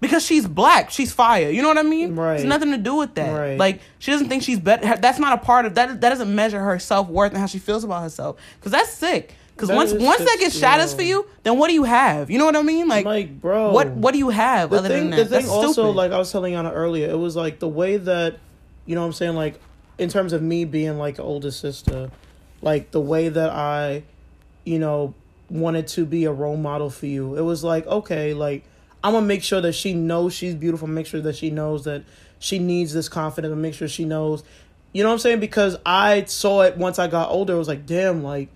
Because 0.03 0.25
she's 0.25 0.45
black, 0.45 0.89
she's 0.91 1.13
fire. 1.13 1.49
You 1.49 1.61
know 1.61 1.69
what 1.69 1.77
I 1.77 1.83
mean? 1.83 2.13
Right. 2.13 2.35
It's 2.35 2.43
nothing 2.43 2.71
to 2.71 2.77
do 2.77 2.95
with 2.95 3.15
that. 3.15 3.31
Right. 3.31 3.57
Like 3.57 3.79
she 3.99 4.11
doesn't 4.11 4.27
think 4.27 4.43
she's 4.43 4.59
better. 4.59 4.97
That's 4.97 5.17
not 5.17 5.31
a 5.31 5.37
part 5.37 5.65
of 5.65 5.75
that. 5.75 6.01
That 6.01 6.09
doesn't 6.09 6.35
measure 6.35 6.59
her 6.59 6.77
self 6.77 7.07
worth 7.07 7.31
and 7.31 7.39
how 7.39 7.45
she 7.45 7.57
feels 7.57 7.85
about 7.85 8.03
herself. 8.03 8.35
Because 8.59 8.73
that's 8.73 8.91
sick. 8.91 9.33
Because 9.55 9.69
once 9.69 9.93
once 9.93 10.19
that 10.19 10.37
gets 10.41 10.57
shatters 10.57 10.91
yeah. 10.91 10.97
for 10.97 11.03
you, 11.03 11.27
then 11.43 11.57
what 11.57 11.69
do 11.69 11.73
you 11.73 11.85
have? 11.85 12.29
You 12.29 12.37
know 12.37 12.45
what 12.45 12.57
I 12.57 12.63
mean? 12.63 12.89
Like, 12.89 13.05
Like, 13.05 13.39
bro. 13.39 13.71
what 13.71 13.91
what 13.91 14.11
do 14.11 14.17
you 14.17 14.29
have 14.29 14.71
the 14.71 14.79
other 14.79 14.89
thing, 14.89 15.09
than 15.09 15.11
that? 15.11 15.17
the 15.17 15.23
thing 15.25 15.31
That's 15.43 15.47
also, 15.47 15.71
stupid. 15.71 15.95
like 15.95 16.11
I 16.11 16.17
was 16.17 16.31
telling 16.31 16.53
Anna 16.55 16.71
earlier, 16.71 17.09
it 17.09 17.17
was 17.17 17.37
like 17.37 17.59
the 17.59 17.69
way 17.69 17.95
that, 17.95 18.39
you 18.85 18.95
know 18.95 19.01
what 19.01 19.07
I'm 19.07 19.13
saying, 19.13 19.35
like, 19.35 19.57
in 19.97 20.09
terms 20.09 20.33
of 20.33 20.41
me 20.41 20.65
being 20.65 20.97
like 20.97 21.17
an 21.17 21.23
older 21.23 21.51
sister, 21.51 22.11
like 22.61 22.91
the 22.91 22.99
way 22.99 23.29
that 23.29 23.51
I, 23.51 24.03
you 24.65 24.79
know, 24.79 25.13
wanted 25.49 25.87
to 25.89 26.05
be 26.05 26.25
a 26.25 26.31
role 26.33 26.57
model 26.57 26.89
for 26.89 27.05
you. 27.05 27.37
It 27.37 27.41
was 27.41 27.63
like, 27.63 27.87
okay, 27.87 28.33
like, 28.33 28.65
I'm 29.03 29.13
gonna 29.13 29.25
make 29.25 29.43
sure 29.43 29.61
that 29.61 29.73
she 29.73 29.93
knows 29.93 30.33
she's 30.33 30.55
beautiful, 30.55 30.87
make 30.87 31.05
sure 31.05 31.21
that 31.21 31.35
she 31.35 31.49
knows 31.49 31.83
that 31.83 32.03
she 32.39 32.59
needs 32.59 32.93
this 32.93 33.09
confidence, 33.09 33.51
and 33.51 33.61
make 33.61 33.73
sure 33.73 33.87
she 33.87 34.05
knows, 34.05 34.43
you 34.93 35.03
know 35.03 35.09
what 35.09 35.13
I'm 35.13 35.19
saying? 35.19 35.39
Because 35.39 35.77
I 35.85 36.23
saw 36.25 36.61
it 36.61 36.77
once 36.77 36.99
I 36.99 37.07
got 37.07 37.29
older, 37.29 37.53
it 37.53 37.57
was 37.57 37.67
like, 37.67 37.85
damn, 37.85 38.23
like, 38.23 38.49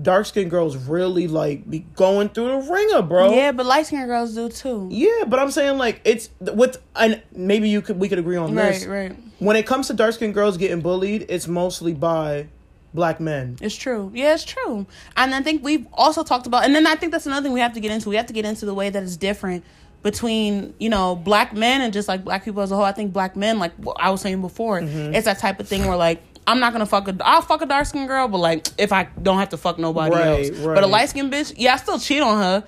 dark 0.00 0.26
skinned 0.26 0.50
girls 0.50 0.76
really 0.76 1.26
like 1.26 1.68
be 1.68 1.80
going 1.80 2.28
through 2.28 2.48
the 2.48 2.70
ringer, 2.70 3.02
bro. 3.02 3.32
yeah, 3.32 3.52
but 3.52 3.64
light 3.66 3.86
skinned 3.86 4.06
girls 4.06 4.34
do 4.34 4.48
too. 4.48 4.88
Yeah, 4.90 5.24
but 5.26 5.38
I'm 5.38 5.50
saying 5.50 5.78
like 5.78 6.00
it's 6.04 6.28
with 6.40 6.82
and 6.94 7.22
maybe 7.32 7.68
you 7.68 7.80
could 7.80 7.98
we 7.98 8.08
could 8.08 8.18
agree 8.18 8.36
on 8.36 8.54
this. 8.54 8.84
Right, 8.84 9.10
right. 9.10 9.18
When 9.38 9.56
it 9.56 9.66
comes 9.66 9.86
to 9.88 9.94
dark 9.94 10.14
skinned 10.14 10.34
girls 10.34 10.56
getting 10.56 10.80
bullied, 10.80 11.26
it's 11.28 11.46
mostly 11.46 11.94
by 11.94 12.48
black 12.94 13.20
men. 13.20 13.56
It's 13.60 13.76
true. 13.76 14.10
Yeah, 14.14 14.34
it's 14.34 14.44
true. 14.44 14.86
And 15.16 15.34
I 15.34 15.42
think 15.42 15.62
we've 15.62 15.86
also 15.92 16.24
talked 16.24 16.46
about, 16.46 16.64
and 16.64 16.74
then 16.74 16.86
I 16.86 16.96
think 16.96 17.12
that's 17.12 17.26
another 17.26 17.42
thing 17.42 17.52
we 17.52 17.60
have 17.60 17.74
to 17.74 17.80
get 17.80 17.90
into. 17.90 18.08
We 18.08 18.16
have 18.16 18.26
to 18.26 18.32
get 18.32 18.44
into 18.44 18.64
the 18.66 18.74
way 18.74 18.90
that 18.90 19.02
it's 19.02 19.16
different 19.16 19.64
between, 20.10 20.72
you 20.78 20.88
know, 20.88 21.16
black 21.16 21.52
men 21.52 21.80
and 21.80 21.92
just 21.92 22.06
like 22.06 22.22
black 22.24 22.44
people 22.44 22.62
as 22.62 22.70
a 22.70 22.76
whole. 22.76 22.84
I 22.84 22.92
think 22.92 23.12
black 23.12 23.34
men, 23.34 23.58
like 23.58 23.72
I 23.98 24.10
was 24.10 24.20
saying 24.20 24.40
before, 24.40 24.80
Mm-hmm. 24.80 25.14
it's 25.14 25.24
that 25.24 25.40
type 25.40 25.58
of 25.58 25.66
thing 25.66 25.84
where 25.86 25.96
like, 25.96 26.22
I'm 26.46 26.60
not 26.60 26.72
gonna 26.72 26.86
fuck 26.86 27.08
a, 27.08 27.16
I'll 27.22 27.42
fuck 27.42 27.60
a 27.62 27.66
dark 27.66 27.86
skinned 27.86 28.06
girl, 28.06 28.28
but 28.28 28.38
like, 28.38 28.68
if 28.78 28.92
I 28.92 29.08
don't 29.20 29.38
have 29.38 29.48
to 29.48 29.56
fuck 29.56 29.78
nobody 29.80 30.14
Right, 30.14 30.46
else. 30.46 30.50
right. 30.60 30.74
But 30.76 30.84
a 30.84 30.86
light 30.86 31.08
skinned 31.08 31.32
bitch, 31.32 31.52
yeah, 31.56 31.74
I 31.74 31.76
still 31.78 31.98
cheat 31.98 32.22
on 32.22 32.38
her. 32.38 32.64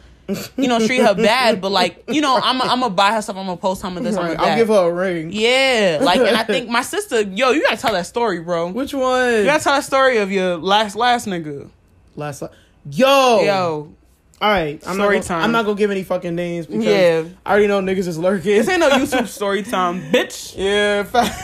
You 0.59 0.69
know, 0.69 0.79
treat 0.85 0.99
her 1.01 1.15
bad, 1.15 1.61
but 1.63 1.71
like, 1.71 2.05
you 2.09 2.21
know, 2.21 2.37
I'm 2.43 2.61
I'm 2.61 2.81
gonna 2.81 2.91
buy 2.91 3.13
her 3.13 3.23
stuff. 3.23 3.37
I'm 3.37 3.47
gonna 3.47 3.57
post 3.57 3.81
some 3.81 3.97
of 3.97 4.03
this. 4.05 4.15
Right, 4.17 4.39
I'll 4.39 4.57
give 4.57 4.69
her 4.69 4.89
a 4.89 4.93
ring. 4.93 5.31
Yeah, 5.33 6.01
like, 6.03 6.19
and 6.21 6.37
I 6.37 6.43
think 6.43 6.69
my 6.79 6.83
sister, 6.83 7.23
yo, 7.23 7.53
you 7.53 7.63
gotta 7.63 7.79
tell 7.79 7.93
that 7.95 8.05
story, 8.07 8.41
bro. 8.41 8.71
Which 8.73 8.93
one? 8.93 9.33
You 9.37 9.45
gotta 9.45 9.63
tell 9.65 9.73
that 9.75 9.85
story 9.85 10.19
of 10.19 10.31
your 10.31 10.57
last 10.59 10.97
last 10.97 11.27
nigga. 11.27 11.71
Last 12.15 12.43
Yo. 12.91 13.41
Yo, 13.43 13.95
All 14.41 14.49
right. 14.51 14.75
I'm 14.87 14.95
Story 14.95 14.99
not 14.99 15.09
gonna, 15.09 15.23
time. 15.25 15.43
I'm 15.45 15.53
not 15.53 15.65
gonna 15.65 15.77
give 15.77 15.91
any 15.91 16.05
fucking 16.05 16.35
names 16.35 16.67
because 16.67 16.85
Yeah. 16.85 17.25
I 17.45 17.51
already 17.51 17.67
know 17.67 17.81
niggas 17.81 18.07
is 18.07 18.19
lurking. 18.19 18.53
this 18.57 18.69
ain't 18.69 18.81
no 18.81 18.91
YouTube 18.91 19.27
story 19.29 19.63
time, 19.63 20.01
bitch. 20.13 20.55
Yeah, 20.57 21.03
fa- 21.03 21.35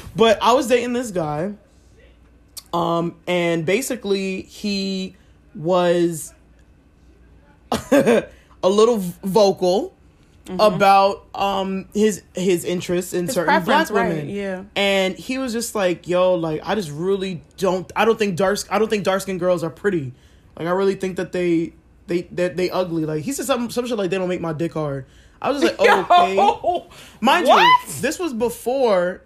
but 0.16 0.38
I 0.40 0.52
was 0.52 0.68
dating 0.68 0.92
this 0.92 1.10
guy, 1.10 1.54
um, 2.72 3.16
and 3.26 3.66
basically 3.66 4.42
he 4.42 5.16
was 5.56 6.32
a 7.90 8.24
little 8.62 8.98
vocal 9.24 9.94
about 10.58 11.26
um 11.34 11.86
his 11.92 12.22
his 12.34 12.64
interests 12.64 13.12
in 13.12 13.28
certain 13.28 13.46
black 13.52 13.64
preference, 13.66 13.90
right, 13.90 14.08
women. 14.08 14.28
yeah. 14.30 14.62
and 14.76 15.14
he 15.14 15.36
was 15.36 15.52
just 15.52 15.74
like, 15.74 16.08
"Yo, 16.08 16.34
like 16.36 16.60
I 16.64 16.74
just 16.74 16.90
really 16.90 17.42
don't. 17.58 17.90
I 17.94 18.04
don't 18.06 18.18
think 18.18 18.36
dark. 18.36 18.58
I 18.70 18.78
don't 18.78 18.88
think 18.88 19.04
dark 19.04 19.20
skinned 19.20 19.40
girls 19.40 19.62
are 19.62 19.68
pretty. 19.70 20.12
Like 20.56 20.66
I 20.68 20.70
really 20.70 20.94
think 20.94 21.16
that 21.16 21.32
they." 21.32 21.74
They, 22.08 22.22
that 22.22 22.56
they 22.56 22.70
ugly 22.70 23.04
like 23.04 23.22
he 23.22 23.32
said 23.32 23.44
some 23.44 23.70
some 23.70 23.86
shit 23.86 23.98
like 23.98 24.10
they 24.10 24.18
don't 24.18 24.28
make 24.28 24.40
my 24.40 24.52
dick 24.52 24.72
hard. 24.72 25.06
I 25.40 25.50
was 25.50 25.62
just 25.62 25.78
like 25.78 25.88
okay. 26.10 26.34
Yo, 26.34 26.86
Mind 27.20 27.46
what? 27.46 27.60
you, 27.60 27.94
this 28.00 28.18
was 28.18 28.32
before 28.32 29.22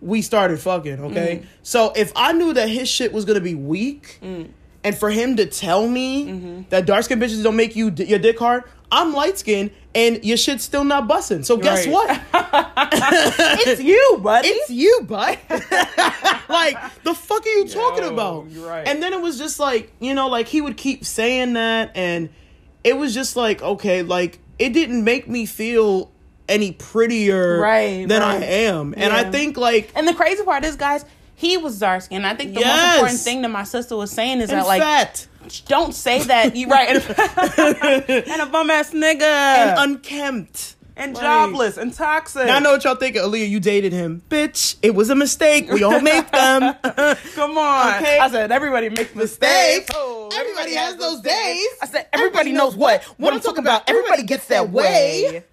we 0.00 0.22
started 0.22 0.58
fucking, 0.60 1.00
okay? 1.06 1.42
Mm. 1.42 1.46
So 1.62 1.92
if 1.94 2.12
I 2.16 2.32
knew 2.32 2.52
that 2.54 2.68
his 2.68 2.88
shit 2.88 3.12
was 3.12 3.24
gonna 3.24 3.40
be 3.40 3.54
weak, 3.54 4.18
mm. 4.22 4.48
and 4.82 4.96
for 4.96 5.10
him 5.10 5.36
to 5.36 5.46
tell 5.46 5.86
me 5.86 6.26
mm-hmm. 6.26 6.62
that 6.70 6.86
dark 6.86 7.04
skinned 7.04 7.20
bitches 7.20 7.42
don't 7.42 7.56
make 7.56 7.76
you 7.76 7.90
your 7.90 8.18
dick 8.18 8.38
hard, 8.38 8.64
I'm 8.92 9.12
light 9.12 9.38
skinned 9.38 9.70
and 9.94 10.24
your 10.24 10.36
shit's 10.36 10.64
still 10.64 10.84
not 10.84 11.06
busting. 11.08 11.42
So 11.44 11.56
guess 11.56 11.86
Right. 11.86 11.92
what? 11.92 12.20
it's 13.66 13.82
you, 13.82 14.20
buddy. 14.22 14.48
it's 14.48 14.70
you, 14.70 15.00
bud. 15.06 15.38
like 16.74 17.02
the 17.02 17.14
fuck 17.14 17.44
are 17.44 17.48
you 17.48 17.68
talking 17.68 18.04
Yo, 18.04 18.12
about? 18.12 18.50
you're 18.50 18.68
right. 18.68 18.86
And 18.86 19.02
then 19.02 19.12
it 19.12 19.20
was 19.20 19.38
just 19.38 19.58
like 19.60 19.92
you 20.00 20.14
know, 20.14 20.28
like 20.28 20.48
he 20.48 20.60
would 20.60 20.76
keep 20.76 21.04
saying 21.04 21.54
that, 21.54 21.92
and 21.94 22.30
it 22.84 22.96
was 22.96 23.14
just 23.14 23.36
like 23.36 23.62
okay, 23.62 24.02
like 24.02 24.38
it 24.58 24.72
didn't 24.72 25.04
make 25.04 25.28
me 25.28 25.46
feel 25.46 26.10
any 26.48 26.72
prettier 26.72 27.58
Right, 27.60 28.08
than 28.08 28.22
I 28.22 28.36
am, 28.42 28.94
and 28.96 29.12
I 29.12 29.30
think 29.30 29.56
like 29.56 29.92
and 29.94 30.06
the 30.06 30.14
crazy 30.14 30.42
part 30.42 30.64
is, 30.64 30.76
guys, 30.76 31.04
he 31.34 31.56
was 31.56 31.78
dark 31.78 32.02
skinned. 32.02 32.26
I 32.26 32.34
think 32.34 32.54
the 32.54 32.60
most 32.60 32.94
important 32.94 33.20
thing 33.20 33.42
that 33.42 33.50
my 33.50 33.64
sister 33.64 33.96
was 33.96 34.10
saying 34.10 34.40
is 34.40 34.50
and 34.50 34.60
that, 34.60 34.66
like, 34.66 34.82
fat 34.82 35.26
don't 35.66 35.94
say 35.94 36.22
that. 36.24 36.54
You 36.56 36.68
right, 36.68 36.88
and, 36.96 38.26
and 38.28 38.42
a 38.42 38.46
bum 38.46 38.70
ass 38.70 38.92
nigga, 38.92 39.22
and 39.22 39.78
and. 40.96 41.14
Like- 41.14 41.22
jobless, 41.22 41.76
and 41.76 41.92
toxic. 41.94 42.46
Now 42.46 42.56
I 42.56 42.58
know 42.60 42.72
what 42.72 42.84
y'all 42.84 42.94
think. 42.94 43.16
Aliya, 43.16 43.48
you 43.48 43.60
dated 43.60 43.92
him, 43.92 44.22
bitch. 44.28 44.76
It 44.82 44.94
was 44.94 45.10
a 45.10 45.14
mistake. 45.14 45.70
We 45.70 45.82
all 45.82 46.00
make 46.00 46.30
them. 46.30 46.74
Come 47.34 47.58
on. 47.58 47.94
Okay. 48.02 48.18
I 48.18 48.28
said 48.30 48.50
everybody 48.52 48.88
makes 48.88 49.14
Mistakes. 49.14 49.88
mistakes. 49.88 49.90
Oh, 49.94 50.30
Everybody 50.32 50.74
has 50.74 50.96
those 50.96 51.20
days. 51.20 51.66
I 51.82 51.86
said 51.86 52.06
everybody, 52.12 52.52
knows 52.52 52.76
what. 52.76 53.02
What 53.18 53.32
I'm 53.34 53.40
talking 53.40 53.64
about. 53.64 53.88
Everybody 53.88 54.22
gets 54.22 54.46
that 54.46 54.70
way. 54.70 55.44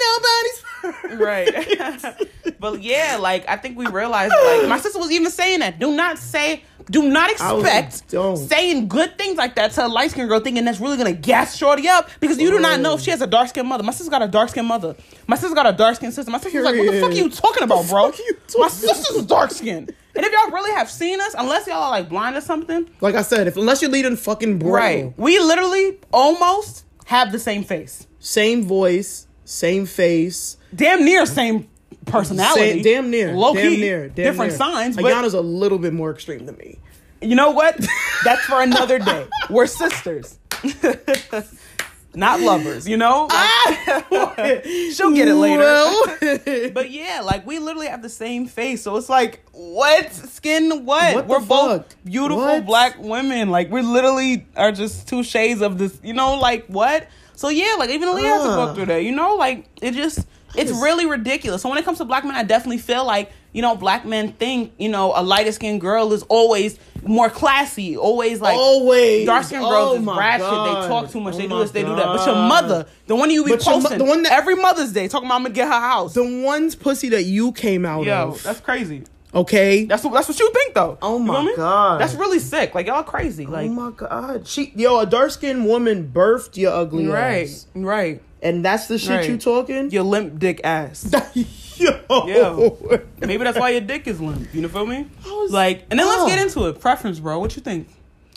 Nobody's 0.00 1.18
Right. 1.20 2.14
but 2.60 2.82
yeah, 2.82 3.16
like 3.20 3.48
I 3.48 3.56
think 3.56 3.76
we 3.78 3.86
realized 3.86 4.32
like 4.44 4.68
my 4.68 4.78
sister 4.78 4.98
was 4.98 5.10
even 5.10 5.30
saying 5.30 5.60
that. 5.60 5.78
Do 5.78 5.94
not 5.96 6.18
say 6.18 6.64
do 6.90 7.08
not 7.08 7.30
I 7.40 7.52
was 7.52 7.64
like, 7.64 7.84
expect 7.84 8.48
saying 8.48 8.88
good 8.88 9.18
things 9.18 9.36
like 9.36 9.56
that 9.56 9.72
to 9.72 9.86
a 9.86 9.88
light 9.88 10.10
skinned 10.12 10.28
girl 10.28 10.40
thinking 10.40 10.64
that's 10.64 10.80
really 10.80 10.96
gonna 10.96 11.12
gas 11.12 11.56
Shorty 11.56 11.88
up 11.88 12.08
because 12.20 12.38
you 12.38 12.50
do 12.50 12.60
not 12.60 12.80
know 12.80 12.94
if 12.94 13.00
she 13.00 13.10
has 13.10 13.20
a 13.20 13.26
dark 13.26 13.48
skinned 13.48 13.68
mother. 13.68 13.82
My 13.82 13.92
sister's 13.92 14.08
got 14.08 14.22
a 14.22 14.28
dark 14.28 14.50
skinned 14.50 14.68
mother. 14.68 14.94
My 15.26 15.36
sister's 15.36 15.54
got 15.54 15.66
a 15.66 15.72
dark 15.72 15.96
skinned 15.96 16.14
sister. 16.14 16.30
My 16.30 16.38
sister's 16.38 16.64
like, 16.64 16.76
what 16.76 16.90
the 16.90 17.00
fuck 17.00 17.10
are 17.10 17.14
you 17.14 17.30
talking 17.30 17.62
about, 17.62 17.88
bro? 17.88 18.12
you 18.12 18.36
My 18.58 18.68
talking 18.68 18.70
sister's 18.70 19.26
dark 19.26 19.50
skinned. 19.50 19.92
And 20.14 20.24
if 20.24 20.32
y'all 20.32 20.50
really 20.50 20.72
have 20.74 20.90
seen 20.90 21.20
us, 21.20 21.34
unless 21.36 21.66
y'all 21.66 21.82
are 21.82 21.90
like 21.90 22.08
blind 22.08 22.36
or 22.36 22.40
something, 22.40 22.88
Like 23.00 23.14
I 23.14 23.22
said, 23.22 23.48
if 23.48 23.56
unless 23.56 23.82
you're 23.82 23.90
leading 23.90 24.16
fucking 24.16 24.58
bro, 24.58 24.70
right? 24.70 25.14
We 25.18 25.38
literally 25.38 25.98
almost 26.12 26.84
have 27.06 27.32
the 27.32 27.38
same 27.38 27.64
face, 27.64 28.06
same 28.18 28.64
voice, 28.64 29.26
same 29.44 29.84
face, 29.86 30.56
damn 30.74 31.04
near 31.04 31.26
same 31.26 31.68
personality, 32.06 32.60
same, 32.72 32.82
damn 32.82 33.10
near, 33.10 33.34
low 33.34 33.54
damn 33.54 33.70
key, 33.72 33.80
near, 33.80 34.08
damn 34.08 34.14
different 34.24 34.50
near. 34.52 34.58
signs. 34.58 34.96
But 34.96 35.04
Ayana's 35.04 35.34
a 35.34 35.40
little 35.40 35.78
bit 35.78 35.92
more 35.92 36.10
extreme 36.10 36.46
than 36.46 36.56
me. 36.56 36.78
you 37.20 37.34
know 37.34 37.50
what? 37.50 37.76
That's 38.24 38.42
for 38.42 38.62
another 38.62 38.98
day. 38.98 39.26
We're 39.50 39.66
sisters, 39.66 40.38
not 42.14 42.40
lovers. 42.40 42.88
You 42.88 42.96
know, 42.96 43.26
Like, 43.30 44.64
she'll 44.94 45.12
get 45.14 45.28
it 45.28 45.34
later. 45.34 46.70
But 46.72 46.90
yeah, 46.90 47.22
like 47.24 47.46
we 47.46 47.58
literally 47.58 47.88
have 47.88 48.02
the 48.02 48.08
same 48.08 48.46
face, 48.46 48.82
so 48.82 48.96
it's 48.96 49.08
like, 49.08 49.44
what 49.52 50.12
skin? 50.12 50.84
What? 50.84 51.14
What 51.14 51.26
we're 51.26 51.40
both 51.40 51.82
fuck? 51.88 51.96
beautiful 52.04 52.42
What? 52.44 52.66
black 52.66 52.98
women. 52.98 53.50
Like 53.50 53.70
we 53.70 53.82
literally 53.82 54.46
are 54.56 54.72
just 54.72 55.08
two 55.08 55.22
shades 55.22 55.60
of 55.62 55.78
this. 55.78 55.98
You 56.02 56.14
know, 56.14 56.36
like 56.38 56.66
what? 56.66 57.08
So 57.34 57.48
yeah, 57.48 57.74
like 57.78 57.90
even 57.90 58.08
Aliya 58.08 58.22
has 58.24 58.42
to 58.42 58.48
Uh. 58.50 58.66
go 58.66 58.74
through 58.74 58.86
that. 58.86 59.02
You 59.04 59.12
know, 59.12 59.36
like 59.36 59.66
it 59.82 59.92
just. 59.94 60.26
It's 60.58 60.72
really 60.72 61.06
ridiculous. 61.06 61.62
So 61.62 61.68
when 61.68 61.78
it 61.78 61.84
comes 61.84 61.98
to 61.98 62.04
black 62.04 62.24
men, 62.24 62.34
I 62.34 62.42
definitely 62.42 62.78
feel 62.78 63.04
like 63.04 63.30
you 63.52 63.62
know 63.62 63.74
black 63.76 64.04
men 64.04 64.32
think 64.32 64.72
you 64.78 64.88
know 64.88 65.12
a 65.16 65.22
lighter 65.22 65.52
skinned 65.52 65.80
girl 65.80 66.12
is 66.12 66.22
always 66.24 66.78
more 67.04 67.30
classy, 67.30 67.96
always 67.96 68.40
like 68.40 68.56
always 68.56 69.26
dark 69.26 69.44
skinned 69.44 69.62
girls 69.62 69.98
Oh 69.98 70.00
is 70.00 70.06
ratchet. 70.18 70.40
God. 70.40 70.84
They 70.84 70.88
talk 70.88 71.10
too 71.10 71.20
much. 71.20 71.34
Oh 71.34 71.38
they 71.38 71.46
do 71.46 71.58
this. 71.58 71.70
They 71.70 71.82
do 71.82 71.94
that. 71.96 72.06
But 72.06 72.26
your 72.26 72.34
mother, 72.34 72.86
the 73.06 73.14
one 73.16 73.30
you 73.30 73.44
be 73.44 73.52
But 73.52 73.64
your 73.64 73.74
mo- 73.76 73.80
posting, 73.82 73.98
the 73.98 74.04
one 74.04 74.22
that- 74.24 74.32
every 74.32 74.56
Mother's 74.56 74.92
Day 74.92 75.08
talking 75.08 75.26
about 75.26 75.36
I'm 75.36 75.42
gonna 75.44 75.54
get 75.54 75.68
her 75.68 75.80
house. 75.80 76.14
the 76.14 76.42
one's 76.42 76.74
pussy 76.74 77.08
that 77.10 77.22
you 77.24 77.52
came 77.52 77.84
out 77.86 78.04
Yo, 78.04 78.30
of. 78.30 78.42
that's 78.42 78.60
crazy. 78.60 79.04
okay. 79.34 79.84
That's 79.84 80.02
what 80.04 80.12
that's 80.14 80.28
what 80.28 80.38
you 80.38 80.50
think 80.52 80.74
though. 80.74 80.98
Oh 81.00 81.18
You 81.18 81.24
my 81.24 81.34
feel 81.34 81.42
me? 81.44 81.56
God. 81.56 82.00
that's 82.00 82.14
really 82.14 82.38
sick. 82.40 82.74
Like 82.74 82.86
y'all 82.88 83.02
crazy. 83.04 83.46
Oh 83.46 83.50
like 83.50 83.70
oh 83.70 83.72
my 83.72 83.90
god, 83.90 84.46
she 84.48 84.72
yo 84.76 84.98
a 85.00 85.06
dark 85.06 85.30
skinned 85.30 85.64
woman 85.66 86.10
birthed 86.12 86.56
your 86.56 86.72
ugly 86.72 87.06
right, 87.06 87.44
ass, 87.48 87.66
right. 87.74 88.20
And 88.42 88.64
that's 88.64 88.86
the 88.86 88.98
shit 88.98 89.10
Right. 89.10 89.28
you 89.28 89.38
talking. 89.38 89.90
Your 89.90 90.02
limp 90.04 90.38
dick 90.38 90.60
ass. 90.64 91.10
yo, 91.78 91.90
Yo. 92.08 93.00
Maybe 93.20 93.42
that's 93.44 93.58
why 93.58 93.70
your 93.70 93.80
dick 93.80 94.06
is 94.06 94.20
limp. 94.20 94.52
You 94.54 94.62
know 94.62 94.68
feel 94.68 94.86
me? 94.86 95.06
was- 95.24 95.52
Like, 95.52 95.84
and 95.90 95.98
then 95.98 96.06
Oh. 96.06 96.10
let's 96.24 96.34
get 96.34 96.42
into 96.44 96.66
it. 96.68 96.80
Preference, 96.80 97.18
bro. 97.18 97.38
What 97.38 97.56
you 97.56 97.62
think? 97.62 97.88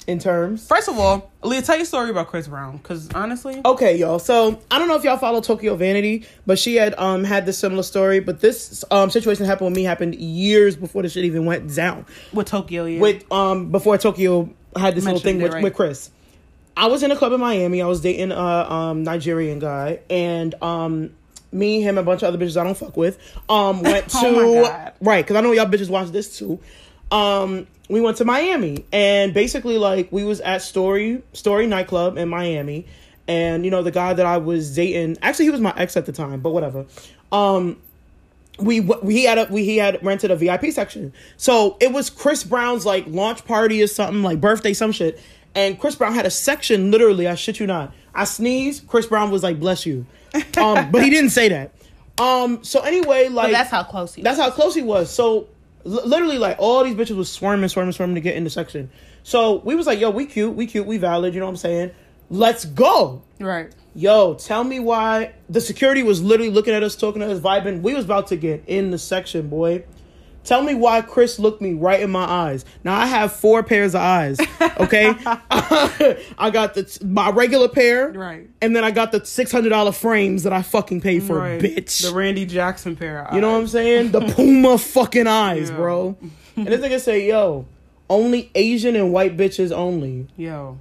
in 0.08 0.18
terms. 0.18 0.66
First 0.66 0.88
of 0.90 0.98
all, 0.98 1.30
Aliya, 1.44 1.64
tell 1.64 1.76
your 1.76 1.86
story 1.86 2.10
about 2.10 2.26
Chris 2.30 2.48
Brown, 2.48 2.78
because 2.78 3.10
honestly, 3.14 3.62
Okay, 3.64 3.96
y'all. 3.96 4.18
So 4.18 4.60
I 4.72 4.80
don't 4.80 4.88
know 4.88 4.96
if 4.96 5.04
y'all 5.04 5.18
follow 5.20 5.40
Tokyo 5.40 5.76
Vanity, 5.76 6.26
but 6.48 6.58
she 6.58 6.78
had 6.78 6.96
um 6.98 7.24
had 7.24 7.46
this 7.46 7.60
similar 7.60 7.84
story. 7.84 8.20
But 8.20 8.40
this 8.42 8.84
um 8.90 9.12
situation 9.12 9.46
happened 9.46 9.68
with 9.70 9.76
me 9.76 9.84
happened 9.84 10.16
years 10.16 10.76
before 10.76 11.04
the 11.04 11.10
shit 11.10 11.26
even 11.26 11.46
went 11.46 11.76
down. 11.76 12.08
with 12.34 12.48
Tokyo, 12.48 12.86
yeah, 12.86 13.00
With 13.00 13.32
um 13.32 13.72
before 13.72 14.00
Tokyo 14.00 14.50
had 14.76 14.96
this 14.96 15.04
little 15.04 15.18
Mentioned 15.20 15.24
thing 15.24 15.42
it, 15.42 15.44
with, 15.44 15.54
right. 15.54 15.64
with 15.64 15.74
Chris. 15.76 16.10
I 16.80 16.88
was 16.88 17.04
in 17.04 17.12
a 17.12 17.16
club 17.18 17.34
in 17.34 17.42
Miami. 17.42 17.82
I 17.82 17.88
was 17.88 18.00
dating 18.00 18.32
a 18.32 18.38
um 18.38 19.04
Nigerian 19.04 19.60
guy, 19.60 20.00
and 20.10 20.56
um 20.64 21.12
me, 21.52 21.82
him, 21.82 21.98
a 21.98 22.04
bunch 22.04 22.22
of 22.24 22.34
other 22.34 22.44
bitches 22.44 22.56
I 22.60 22.64
don't 22.64 22.78
fuck 22.78 22.96
with. 22.96 23.20
Um 23.50 23.82
went 23.84 24.08
to 24.10 24.18
Oh 24.18 24.56
my 24.62 24.68
God. 24.70 24.94
right 25.02 25.26
because 25.26 25.36
I 25.36 25.42
know 25.42 25.52
y'all 25.52 25.66
bitches 25.66 25.90
watch 25.90 26.08
this 26.10 26.38
too. 26.38 26.60
Um 27.12 27.68
we 27.90 28.00
went 28.02 28.18
to 28.18 28.26
Miami 28.26 28.86
and 28.94 29.34
basically 29.34 29.78
like 29.78 30.10
we 30.12 30.24
was 30.24 30.40
at 30.42 30.62
Story 30.62 31.22
Story 31.34 31.68
nightclub 31.68 32.18
in 32.18 32.30
Miami, 32.30 32.86
and 33.28 33.66
you 33.66 33.72
know 33.72 33.84
the 33.84 33.92
guy 33.92 34.14
that 34.14 34.26
I 34.26 34.38
was 34.38 34.74
dating 34.74 35.18
actually 35.22 35.46
he 35.46 35.52
was 35.52 35.60
my 35.60 35.74
ex 35.76 35.98
at 35.98 36.06
the 36.06 36.14
time, 36.14 36.40
but 36.40 36.52
whatever. 36.52 36.86
Um 37.32 37.78
we 38.58 38.80
we 38.82 39.24
had 39.24 39.38
a 39.38 39.48
we 39.50 39.64
he 39.64 39.78
had 39.78 40.04
rented 40.06 40.32
a 40.32 40.36
VIP 40.36 40.68
section. 40.72 41.14
So 41.38 41.78
it 41.80 41.92
was 41.92 42.10
Chris 42.10 42.44
Brown's 42.44 42.86
like 42.86 43.06
launch 43.08 43.44
party 43.46 43.82
or 43.82 43.88
something 43.88 44.22
like 44.24 44.40
birthday 44.40 44.74
some 44.74 44.92
shit. 44.92 45.20
And 45.56 45.80
Chris 45.80 45.96
Brown 45.96 46.14
had 46.14 46.26
a 46.26 46.30
section 46.32 46.92
literally, 46.92 47.28
I 47.28 47.36
shit 47.36 47.60
you 47.60 47.68
not. 47.68 47.94
I 48.14 48.24
sneezed, 48.24 48.88
Chris 48.88 49.06
Brown 49.06 49.32
was 49.32 49.44
like 49.44 49.60
bless 49.60 49.86
you. 49.86 50.06
Um 50.58 50.92
but 50.92 51.04
he 51.04 51.10
didn't 51.10 51.32
say 51.32 51.50
that. 51.50 51.74
Um 52.18 52.64
so 52.64 52.82
anyway 52.82 53.30
like 53.30 53.48
but 53.48 53.52
that's 53.54 53.72
how 53.72 53.84
close 53.84 54.14
he. 54.14 54.22
that's 54.22 54.40
how 54.40 54.52
close 54.52 54.76
he 54.76 54.82
was. 54.82 55.10
So 55.10 55.48
li- 55.84 56.02
literally, 56.06 56.38
like 56.38 56.58
all 56.60 56.84
these 56.84 56.96
bitches 56.96 57.16
was 57.16 57.32
swarming, 57.32 57.70
swarming, 57.70 57.92
swarming 57.94 58.16
to 58.16 58.22
get 58.22 58.36
in 58.36 58.44
the 58.44 58.50
section. 58.50 58.90
So 59.24 59.58
we 59.58 59.76
was 59.76 59.88
like, 59.88 60.00
yo, 60.00 60.10
we 60.10 60.26
cute, 60.26 60.56
we 60.56 60.66
cute, 60.68 60.86
we 60.86 60.98
valid. 60.98 61.34
You 61.34 61.40
know 61.40 61.46
what 61.46 61.52
I'm 61.52 61.58
saying? 61.58 61.92
Let's 62.30 62.66
go. 62.66 63.24
right. 63.40 63.74
Yo, 63.96 64.36
tell 64.36 64.64
me 64.64 64.80
why 64.80 65.34
the 65.50 65.60
security 65.60 66.04
was 66.04 66.22
literally 66.22 66.52
looking 66.52 66.74
at 66.76 66.84
us, 66.84 66.96
talking 66.96 67.22
to 67.22 67.32
us, 67.32 67.40
vibing. 67.40 67.82
We 67.82 67.96
was 67.96 68.06
about 68.06 68.28
to 68.28 68.36
get 68.38 68.64
in 68.68 68.92
the 68.92 69.00
section, 69.00 69.50
boy. 69.50 69.84
Tell 70.50 70.64
me 70.64 70.74
why 70.74 71.02
Chris 71.04 71.38
looked 71.38 71.62
me 71.62 71.74
right 71.74 72.02
in 72.02 72.10
my 72.10 72.24
eyes. 72.24 72.66
Now 72.84 72.96
I 73.00 73.06
have 73.06 73.32
four 73.32 73.62
pairs 73.62 73.94
of 73.94 74.02
eyes. 74.02 74.40
Okay, 74.80 75.06
I 76.40 76.50
got 76.52 76.74
the 76.74 77.00
my 77.06 77.30
regular 77.30 77.68
pair, 77.70 78.12
Right. 78.12 78.50
and 78.60 78.76
then 78.76 78.84
I 78.84 78.90
got 78.90 79.12
the 79.12 79.24
six 79.24 79.52
hundred 79.52 79.70
dollar 79.70 79.92
frames 79.92 80.42
that 80.44 80.52
I 80.54 80.64
fucking 80.64 81.02
paid 81.02 81.22
for, 81.22 81.38
right. 81.38 81.62
bitch. 81.62 82.02
The 82.10 82.16
Randy 82.16 82.48
Jackson 82.48 82.96
pair. 82.96 83.28
Of 83.28 83.36
You 83.36 83.42
know 83.42 83.52
what 83.52 83.60
I'm 83.60 83.68
saying? 83.68 84.10
The 84.10 84.22
Puma 84.36 84.80
fucking 84.80 85.28
eyes, 85.28 85.70
Yeah. 85.70 85.76
bro. 85.76 86.18
And 86.56 86.66
this 86.68 86.82
nigga 86.82 87.00
say, 87.00 87.28
yo, 87.28 87.68
only 88.10 88.50
Asian 88.56 88.96
and 88.96 89.14
white 89.14 89.38
bitches 89.38 89.72
only. 89.72 90.30
Yo. 90.36 90.80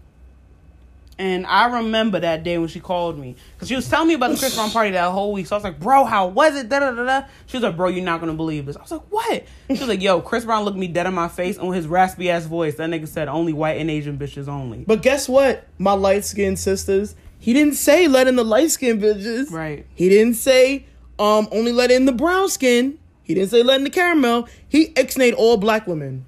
And 1.20 1.46
I 1.46 1.66
remember 1.78 2.20
that 2.20 2.44
day 2.44 2.58
when 2.58 2.68
she 2.68 2.78
called 2.78 3.18
me 3.18 3.34
because 3.54 3.66
she 3.66 3.74
was 3.74 3.88
telling 3.88 4.06
me 4.06 4.14
about 4.14 4.30
the 4.30 4.36
Chris 4.36 4.54
Brown 4.54 4.70
party 4.70 4.92
that 4.92 5.10
whole 5.10 5.32
week. 5.32 5.48
So 5.48 5.56
I 5.56 5.58
was 5.58 5.64
like, 5.64 5.80
"Bro, 5.80 6.04
how 6.04 6.28
was 6.28 6.54
it?" 6.54 6.68
Da 6.68 6.78
da 6.78 6.92
da 6.92 7.04
da. 7.04 7.26
She 7.46 7.56
was 7.56 7.64
like, 7.64 7.76
"Bro, 7.76 7.88
you're 7.88 8.04
not 8.04 8.20
gonna 8.20 8.34
believe 8.34 8.66
this." 8.66 8.76
I 8.76 8.82
was 8.82 8.92
like, 8.92 9.02
"What?" 9.10 9.44
She 9.66 9.78
was 9.80 9.88
like, 9.88 10.00
"Yo, 10.00 10.20
Chris 10.20 10.44
Brown 10.44 10.64
looked 10.64 10.78
me 10.78 10.86
dead 10.86 11.06
in 11.06 11.14
my 11.14 11.26
face 11.26 11.58
with 11.58 11.74
his 11.74 11.88
raspy 11.88 12.30
ass 12.30 12.44
voice, 12.44 12.76
that 12.76 12.88
nigga 12.88 13.08
said 13.08 13.26
only 13.26 13.52
white 13.52 13.80
and 13.80 13.90
Asian 13.90 14.16
bitches 14.16 14.46
only." 14.46 14.84
But 14.86 15.02
guess 15.02 15.28
what? 15.28 15.66
My 15.76 15.92
light 15.92 16.24
skinned 16.24 16.60
sisters, 16.60 17.16
he 17.40 17.52
didn't 17.52 17.74
say 17.74 18.06
let 18.06 18.28
in 18.28 18.36
the 18.36 18.44
light 18.44 18.70
skinned 18.70 19.02
bitches. 19.02 19.50
Right. 19.50 19.86
He 19.94 20.08
didn't 20.08 20.34
say 20.34 20.86
um 21.18 21.48
only 21.50 21.72
let 21.72 21.90
in 21.90 22.04
the 22.04 22.12
brown 22.12 22.48
skin. 22.48 22.96
He 23.24 23.34
didn't 23.34 23.50
say 23.50 23.64
let 23.64 23.78
in 23.78 23.84
the 23.84 23.90
caramel. 23.90 24.48
He 24.68 24.90
ixnayed 24.90 25.34
all 25.36 25.56
black 25.56 25.88
women. 25.88 26.24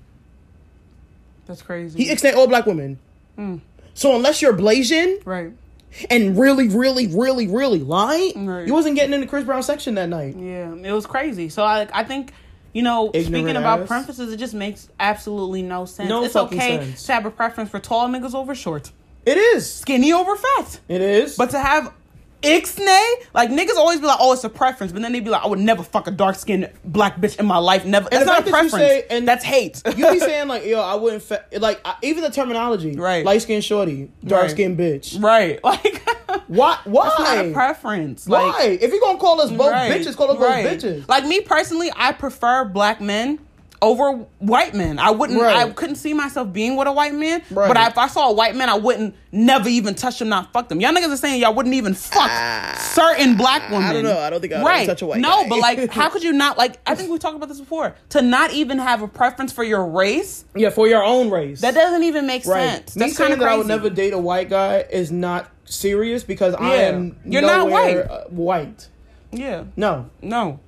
That's 1.46 1.62
crazy. 1.62 2.03
He 2.03 2.11
ixnayed 2.11 2.35
all 2.35 2.48
black 2.48 2.66
women. 2.66 2.98
So 3.94 4.14
unless 4.16 4.40
you're 4.42 4.57
Blasian 4.57 5.24
right. 5.26 5.53
and 6.09 6.38
really, 6.38 6.68
really, 6.68 7.07
really, 7.09 7.46
really 7.48 7.81
lying, 7.81 8.46
Right. 8.46 8.66
you 8.66 8.72
wasn't 8.72 8.96
getting 8.96 9.12
in 9.14 9.20
the 9.20 9.26
Chris 9.26 9.44
Brown 9.44 9.62
section 9.62 9.94
that 9.96 10.09
night. 10.09 10.37
Yeah, 10.38 10.74
it 10.74 10.92
was 10.92 11.07
crazy. 11.07 11.48
So 11.48 11.62
I 11.64 11.88
I 11.92 12.05
think 12.05 12.33
you 12.72 12.83
know, 12.83 13.09
Ignorant 13.12 13.26
speaking 13.26 13.57
about 13.57 13.81
ass. 13.81 13.88
preferences, 13.88 14.33
it 14.33 14.37
just 14.37 14.55
makes 14.55 14.88
absolutely 15.00 15.61
no 15.62 15.87
sense. 15.87 16.09
No 16.09 16.22
it's 16.22 16.37
okay 16.37 16.79
sense. 16.79 17.03
to 17.07 17.12
have 17.12 17.26
a 17.26 17.31
preference 17.33 17.68
for 17.68 17.81
tall 17.81 18.09
niggas 18.09 18.33
over 18.33 18.55
short, 18.55 18.92
It 19.26 19.37
is. 19.37 19.68
skinny 19.72 20.12
over 20.12 20.37
fat. 20.37 20.79
It 20.88 21.00
is. 21.00 21.37
But 21.37 21.50
to 21.50 21.59
have 21.59 21.92
ixnay, 22.42 23.07
like 23.35 23.50
niggas 23.50 23.76
always 23.76 24.00
be 24.00 24.07
like, 24.07 24.18
oh, 24.20 24.33
it's 24.33 24.44
a 24.44 24.48
preference, 24.48 24.92
but 24.92 25.03
then 25.03 25.12
they 25.12 25.20
be 25.20 25.31
like, 25.31 25.42
I 25.44 25.46
would 25.46 25.59
never 25.59 25.83
fuck 25.83 26.07
a 26.07 26.11
dark 26.11 26.37
skinned 26.37 26.70
black 26.85 27.16
bitch 27.16 27.38
in 27.38 27.46
my 27.46 27.59
life. 27.59 27.85
Never. 27.85 28.09
And 28.12 28.22
That's 28.22 28.26
not 28.26 28.46
a 28.46 28.50
preference. 28.50 28.72
say- 28.72 29.05
and 29.11 29.26
That's 29.29 29.44
hate. 29.44 29.83
you 29.96 30.11
be 30.11 30.18
saying 30.20 30.48
like, 30.48 30.64
yo, 30.66 30.81
I 30.81 30.94
wouldn't 30.94 31.22
fa- 31.22 31.44
like 31.59 31.81
I, 31.85 31.96
even 32.03 32.22
the 32.22 32.31
terminology, 32.31 32.96
Right. 32.96 33.24
Light 33.24 33.42
skin 33.42 33.61
shorty, 33.61 34.11
dark 34.24 34.42
Right. 34.42 34.50
skin 34.50 34.76
bitch. 34.76 35.22
right? 35.22 35.61
Like, 36.31 36.46
Why? 36.46 36.79
Why? 36.85 37.09
That's 37.09 37.20
not 37.20 37.46
a 37.46 37.53
preference. 37.53 38.26
Why? 38.26 38.79
If 38.81 38.92
you 38.92 39.00
gonna 39.00 39.18
call 39.18 39.40
us 39.40 39.50
both 39.50 39.70
right, 39.72 39.90
bitches, 39.90 40.16
call 40.16 40.31
us 40.31 40.38
right. 40.38 40.64
both 40.64 40.83
bitches. 40.83 41.09
Like 41.09 41.24
me 41.26 41.40
personally, 41.40 41.90
I 41.96 42.12
prefer 42.12 42.64
black 42.64 43.00
men 43.00 43.38
over 43.82 44.12
white 44.38 44.74
men. 44.74 44.98
I 44.98 45.10
wouldn't. 45.10 45.40
Right. 45.40 45.56
I 45.56 45.70
couldn't 45.70 45.96
see 45.96 46.12
myself 46.12 46.52
being 46.52 46.76
with 46.76 46.86
a 46.86 46.92
white 46.92 47.14
man. 47.14 47.42
Right. 47.50 47.68
But 47.68 47.76
I, 47.76 47.86
if 47.88 47.96
I 47.98 48.08
saw 48.08 48.28
a 48.30 48.32
white 48.32 48.54
man, 48.54 48.68
I 48.68 48.74
wouldn't 48.76 49.14
never 49.32 49.68
even 49.68 49.94
touch 49.94 50.18
them, 50.18 50.28
not 50.28 50.52
fuck 50.52 50.68
them. 50.68 50.80
Y'all 50.80 50.92
niggas 50.92 51.12
are 51.12 51.16
saying 51.16 51.40
y'all 51.40 51.54
wouldn't 51.54 51.74
even 51.74 51.94
fuck 51.94 52.30
certain 52.78 53.36
black 53.36 53.70
women. 53.70 53.84
I 53.88 53.92
don't 53.92 54.02
know. 54.04 54.18
I 54.18 54.28
don't 54.30 54.40
think 54.40 54.52
I 54.52 54.58
would 54.62 54.66
right. 54.68 54.86
touch 54.86 55.02
a 55.02 55.06
white 55.06 55.20
No, 55.20 55.42
guy. 55.44 55.48
but 55.48 55.58
like, 55.60 55.90
how 55.92 56.10
could 56.10 56.22
you 56.22 56.32
not 56.32 56.58
like? 56.58 56.78
I 56.86 56.94
think 56.94 57.10
we 57.10 57.18
talked 57.18 57.36
about 57.36 57.48
this 57.48 57.60
before. 57.60 57.94
To 58.10 58.22
not 58.22 58.52
even 58.52 58.78
have 58.78 59.02
a 59.02 59.08
preference 59.08 59.52
for 59.52 59.64
your 59.64 59.86
race, 59.86 60.44
yeah, 60.54 60.70
for 60.70 60.86
your 60.86 61.02
own 61.02 61.30
race. 61.30 61.60
that 61.62 61.74
doesn't 61.74 62.02
even 62.02 62.26
make 62.26 62.44
right. 62.46 62.70
sense. 62.70 62.96
Me 62.96 63.00
That's 63.06 63.16
saying 63.16 63.30
kind 63.30 63.32
of 63.34 63.38
that 63.40 63.48
I 63.48 63.56
would 63.56 63.66
never 63.66 63.88
date 63.90 64.12
a 64.12 64.18
white 64.18 64.50
guy 64.50 64.80
is 64.90 65.10
not 65.10 65.50
serious 65.64 66.22
because 66.24 66.54
I 66.54 66.74
am 66.76 67.18
You're 67.24 67.42
not 67.42 67.70
white. 67.70 67.96
uh, 67.96 68.24
white. 68.24 68.88
Yeah. 69.32 69.64
No, 69.76 70.10
No. 70.20 70.60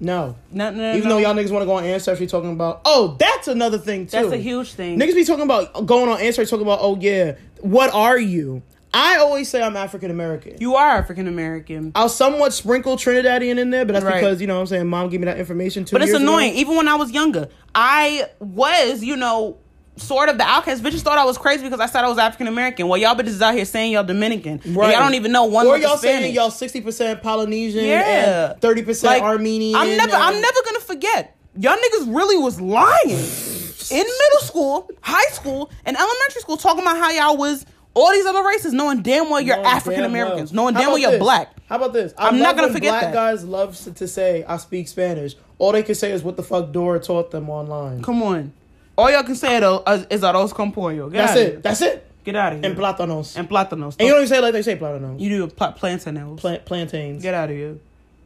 No. 0.00 0.36
No. 0.52 0.70
No. 0.70 0.94
Even 0.94 1.08
no. 1.08 1.14
though 1.16 1.18
y'all 1.18 1.34
niggas 1.34 1.50
want 1.50 1.62
to 1.62 1.66
go 1.66 1.72
on 1.76 1.84
Ancestry 1.84 2.26
talking 2.26 2.52
about, 2.52 2.82
oh, 2.84 3.16
that's 3.18 3.48
another 3.48 3.78
thing 3.78 4.06
too. 4.06 4.10
That's 4.12 4.32
a 4.32 4.36
huge 4.36 4.72
thing. 4.74 4.98
Niggas 4.98 5.14
be 5.14 5.24
talking 5.24 5.44
about 5.44 5.86
going 5.86 6.08
on 6.08 6.20
Ancestry 6.20 6.46
talking 6.46 6.66
about, 6.66 6.80
oh 6.82 6.96
yeah, 7.00 7.36
what 7.60 7.92
are 7.94 8.18
you? 8.18 8.62
I 8.94 9.16
always 9.18 9.50
say 9.50 9.62
I'm 9.62 9.76
African 9.76 10.10
American. 10.10 10.56
You 10.58 10.76
are 10.76 10.88
African 10.96 11.28
American. 11.28 11.92
I'll 11.94 12.08
somewhat 12.08 12.54
sprinkle 12.54 12.96
Trinidadian 12.96 13.58
in 13.58 13.68
there, 13.68 13.84
but 13.84 13.92
that's 13.92 14.04
Right. 14.06 14.14
because 14.20 14.40
you 14.40 14.46
know 14.46 14.54
what 14.54 14.60
I'm 14.60 14.66
saying 14.68 14.86
mom 14.86 15.10
gave 15.10 15.20
me 15.20 15.26
that 15.26 15.38
information 15.38 15.84
too. 15.84 15.94
But 15.94 16.02
it's 16.02 16.14
annoying. 16.14 16.54
Even 16.54 16.76
when 16.76 16.88
I 16.88 16.94
was 16.94 17.10
younger, 17.10 17.48
I 17.74 18.26
was, 18.40 19.04
you 19.04 19.16
know, 19.16 19.58
sort 19.96 20.28
of 20.28 20.38
the 20.38 20.44
outcast. 20.44 20.82
Bitches 20.82 21.00
thought 21.02 21.18
I 21.18 21.24
was 21.24 21.38
crazy 21.38 21.62
because 21.64 21.80
I 21.80 21.86
said 21.86 22.04
I 22.04 22.08
was 22.08 22.18
African 22.18 22.46
American. 22.46 22.88
Well, 22.88 22.98
y'all 23.00 23.14
bitches 23.14 23.40
out 23.40 23.54
here 23.54 23.64
saying 23.64 23.92
y'all 23.92 24.04
Dominican. 24.04 24.60
And 24.64 24.74
y'all 24.74 24.90
don't 24.90 25.14
even 25.14 25.32
know 25.32 25.44
one 25.44 25.66
Or 25.66 25.78
y'all 25.78 25.96
saying 25.96 26.34
y'all 26.34 26.50
sixty 26.50 26.80
percent 26.80 27.22
Polynesian, 27.22 27.84
Yeah. 27.84 28.50
and 28.52 28.60
thirty 28.60 28.82
percent 28.82 29.14
Like, 29.14 29.22
Armenian. 29.22 29.76
I'm 29.76 29.96
never, 29.96 30.14
I'm 30.14 30.40
never 30.40 30.58
gonna 30.64 30.80
forget. 30.80 31.36
Y'all 31.58 31.76
niggas 31.76 32.14
really 32.14 32.36
was 32.36 32.60
lying 32.60 33.08
in 33.08 33.96
middle 33.98 34.40
school, 34.40 34.90
high 35.00 35.30
school, 35.32 35.70
and 35.84 35.96
elementary 35.96 36.40
school, 36.40 36.56
talking 36.56 36.82
about 36.82 36.98
how 36.98 37.10
y'all 37.10 37.36
was 37.36 37.64
all 37.94 38.12
these 38.12 38.26
other 38.26 38.44
races, 38.46 38.74
knowing 38.74 39.00
damn 39.00 39.30
well 39.30 39.40
you're 39.40 39.64
African 39.64 40.04
Americans, 40.04 40.52
well. 40.52 40.64
knowing 40.64 40.74
damn 40.74 40.88
well 40.88 40.98
you're 40.98 41.12
this? 41.12 41.20
black. 41.20 41.48
How 41.66 41.76
about 41.76 41.94
this? 41.94 42.12
I 42.18 42.28
I'm 42.28 42.38
not 42.38 42.54
gonna 42.56 42.72
forget 42.72 42.90
black 42.90 43.02
that. 43.04 43.14
guys 43.14 43.42
love 43.44 43.74
to 43.94 44.06
say 44.06 44.44
I 44.44 44.58
speak 44.58 44.88
Spanish. 44.88 45.34
All 45.58 45.72
they 45.72 45.82
can 45.82 45.94
say 45.94 46.12
is 46.12 46.22
what 46.22 46.36
the 46.36 46.42
fuck 46.42 46.72
Dora 46.72 47.00
taught 47.00 47.30
them 47.30 47.48
online. 47.48 48.02
Come 48.02 48.22
on, 48.22 48.52
all 48.96 49.10
y'all 49.10 49.22
can 49.22 49.34
say 49.34 49.60
though 49.60 49.82
is 49.86 50.06
is 50.10 50.22
arroz 50.22 50.52
con 50.54 50.72
pollo. 50.72 51.08
Get 51.10 51.18
That's 51.26 51.36
it. 51.36 51.48
Here. 51.52 51.60
That's 51.60 51.82
it. 51.82 52.02
Get 52.24 52.34
out 52.36 52.52
of 52.54 52.60
here. 52.60 52.70
And 52.70 52.78
plátanos. 52.78 53.36
and 53.36 53.48
plátanos. 53.48 53.96
And 53.98 54.06
you 54.06 54.08
don't 54.14 54.22
even 54.22 54.28
say 54.28 54.38
it 54.38 54.42
like 54.42 54.52
they 54.52 54.62
say 54.62 54.76
plátanos. 54.76 55.20
You 55.20 55.28
do 55.28 55.46
pla- 55.48 55.72
plantains. 55.72 56.40
Plant, 56.40 56.64
plantains. 56.64 57.22
Get 57.22 57.34
out 57.34 57.50
of 57.50 57.56
here. 57.56 57.76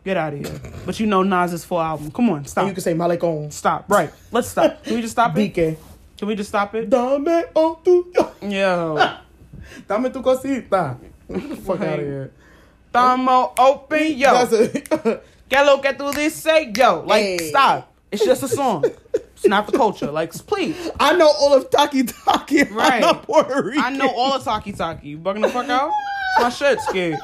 Get 0.04 0.16
out 0.16 0.32
of 0.32 0.38
here. 0.38 0.60
But 0.86 0.98
you 0.98 1.06
know 1.06 1.22
Nas's 1.22 1.64
full 1.64 1.80
album. 1.80 2.10
Come 2.10 2.30
on, 2.30 2.46
stop. 2.46 2.62
and 2.62 2.68
you 2.68 2.74
can 2.74 2.82
say 2.82 2.94
malecón. 2.94 3.52
stop. 3.52 3.84
Right. 3.90 4.10
Let's 4.32 4.48
stop. 4.48 4.82
Can 4.84 4.94
we 4.94 5.02
just 5.02 5.12
stop 5.12 5.36
it? 5.36 5.54
Bique. 5.54 5.76
Can 6.16 6.28
we 6.28 6.34
just 6.34 6.48
stop 6.48 6.74
it? 6.74 6.88
Dame 6.88 7.44
o 7.54 7.78
tuyo. 7.84 8.32
Yo. 8.50 8.96
Dame 9.88 10.10
tu 10.10 10.22
cosita. 10.22 10.96
Fuck 11.64 11.80
out 11.82 11.98
of 11.98 12.04
here. 12.06 12.32
Tamo 12.92 13.52
open, 13.58 14.16
yo. 14.18 14.32
That's 14.32 14.52
it. 14.52 14.88
Que 15.48 15.64
lo 15.64 15.78
que 15.78 15.92
tú 15.92 16.12
dices, 16.14 16.76
yo. 16.76 17.04
Like, 17.06 17.22
Hey. 17.22 17.38
stop. 17.50 17.92
It's 18.10 18.24
just 18.24 18.42
a 18.42 18.48
song. 18.48 18.84
It's 19.40 19.48
not 19.48 19.66
the 19.66 19.72
culture. 19.72 20.10
Like, 20.10 20.34
please. 20.46 20.90
I 21.00 21.16
know 21.16 21.26
all 21.26 21.54
of 21.54 21.70
Taki 21.70 22.02
Taki. 22.02 22.64
Right. 22.64 22.92
I'm 22.92 23.00
not 23.00 23.22
Puerto 23.22 23.62
Rican. 23.62 23.82
I 23.82 23.88
know 23.88 24.10
all 24.10 24.38
the 24.38 24.44
Taki 24.44 24.72
Taki. 24.72 25.08
You 25.08 25.18
bugging 25.18 25.40
the 25.40 25.48
fuck 25.48 25.66
out? 25.70 25.90
It's 26.36 26.42
my 26.42 26.50
shit, 26.50 26.78
scared. 26.82 27.18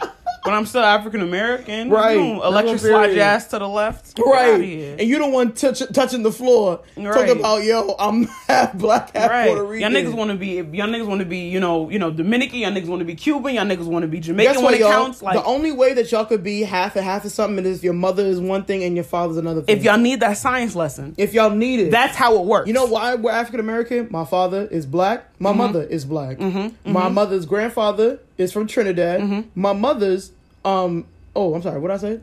But 0.47 0.55
I'm 0.55 0.65
still 0.67 0.83
African 0.83 1.21
American. 1.21 1.91
Right. 1.91 2.15
You 2.17 2.43
Electric 2.43 2.79
slide 2.81 3.13
your 3.13 3.23
ass 3.23 3.47
to 3.49 3.59
the 3.59 3.69
left. 3.69 4.19
Right. 4.19 4.61
And 4.99 5.01
you 5.03 5.19
the 5.19 5.29
one 5.29 5.53
touch, 5.53 5.83
touching 5.93 6.23
the 6.23 6.33
floor. 6.33 6.81
Right. 6.97 7.13
Talking 7.15 7.39
about, 7.41 7.63
yo, 7.65 7.95
I'm 7.99 8.25
half 8.49 8.75
black, 8.75 9.15
half 9.15 9.31
Right. 9.31 9.49
Puerto 9.49 9.75
Y'all 9.75 9.91
niggas 9.91 10.15
want 10.15 10.31
to 10.31 10.37
be, 10.37 10.55
y'all 10.55 10.89
niggas 10.89 11.07
want 11.07 11.21
to 11.21 11.27
be, 11.27 11.49
you 11.49 11.61
know, 11.61 11.91
you 11.91 11.99
know, 11.99 12.11
Dominican. 12.11 12.61
Y'all 12.61 12.71
niggas 12.71 12.87
want 12.87 13.01
to 13.01 13.05
be 13.05 13.15
Cuban. 13.15 13.55
Y'all 13.55 13.65
niggas 13.65 13.85
want 13.87 14.03
to 14.05 14.09
be 14.09 14.21
Jamaican 14.21 14.55
Guess 14.55 14.63
when 14.63 14.65
what, 14.65 14.75
it 14.75 14.81
counts. 14.81 15.23
Like, 15.23 15.35
the 15.35 15.45
only 15.45 15.73
way 15.73 15.93
that 15.95 16.11
y'all 16.13 16.25
could 16.25 16.43
be 16.43 16.63
half 16.63 16.97
and 16.97 17.05
half 17.05 17.25
of 17.25 17.33
something 17.33 17.65
is 17.65 17.79
if 17.79 17.85
your 17.85 17.93
mother 17.95 18.25
is 18.25 18.41
one 18.41 18.65
thing 18.65 18.85
and 18.85 18.95
your 18.95 19.05
father's 19.05 19.37
another 19.37 19.63
thing. 19.63 19.77
if 19.77 19.85
y'all 19.85 19.99
need 19.99 20.21
that 20.21 20.39
science 20.39 20.75
lesson, 20.75 21.15
if 21.19 21.35
y'all 21.35 21.51
need 21.51 21.81
it. 21.81 21.91
that's 21.91 22.17
how 22.17 22.39
it 22.39 22.45
works. 22.45 22.67
you 22.69 22.73
know 22.75 22.87
why 22.87 23.15
we're 23.15 23.31
African 23.33 23.61
American? 23.61 24.09
My 24.11 24.25
father 24.25 24.67
is 24.67 24.87
black. 24.87 25.27
My 25.39 25.51
Mm-hmm. 25.51 25.59
mother 25.59 25.83
is 25.83 26.05
black. 26.05 26.39
My 26.85 27.09
mother's 27.09 27.47
grandfather 27.47 28.21
is 28.39 28.53
from 28.53 28.67
Trinidad. 28.67 29.21
Mm-hmm. 29.21 29.61
My 29.61 29.73
mother's 29.73 30.33
um 30.67 31.07
oh 31.35 31.55
I'm 31.55 31.63
sorry 31.63 31.79
what 31.81 31.89
did 31.89 31.95
I 31.95 31.99
say. 31.99 32.21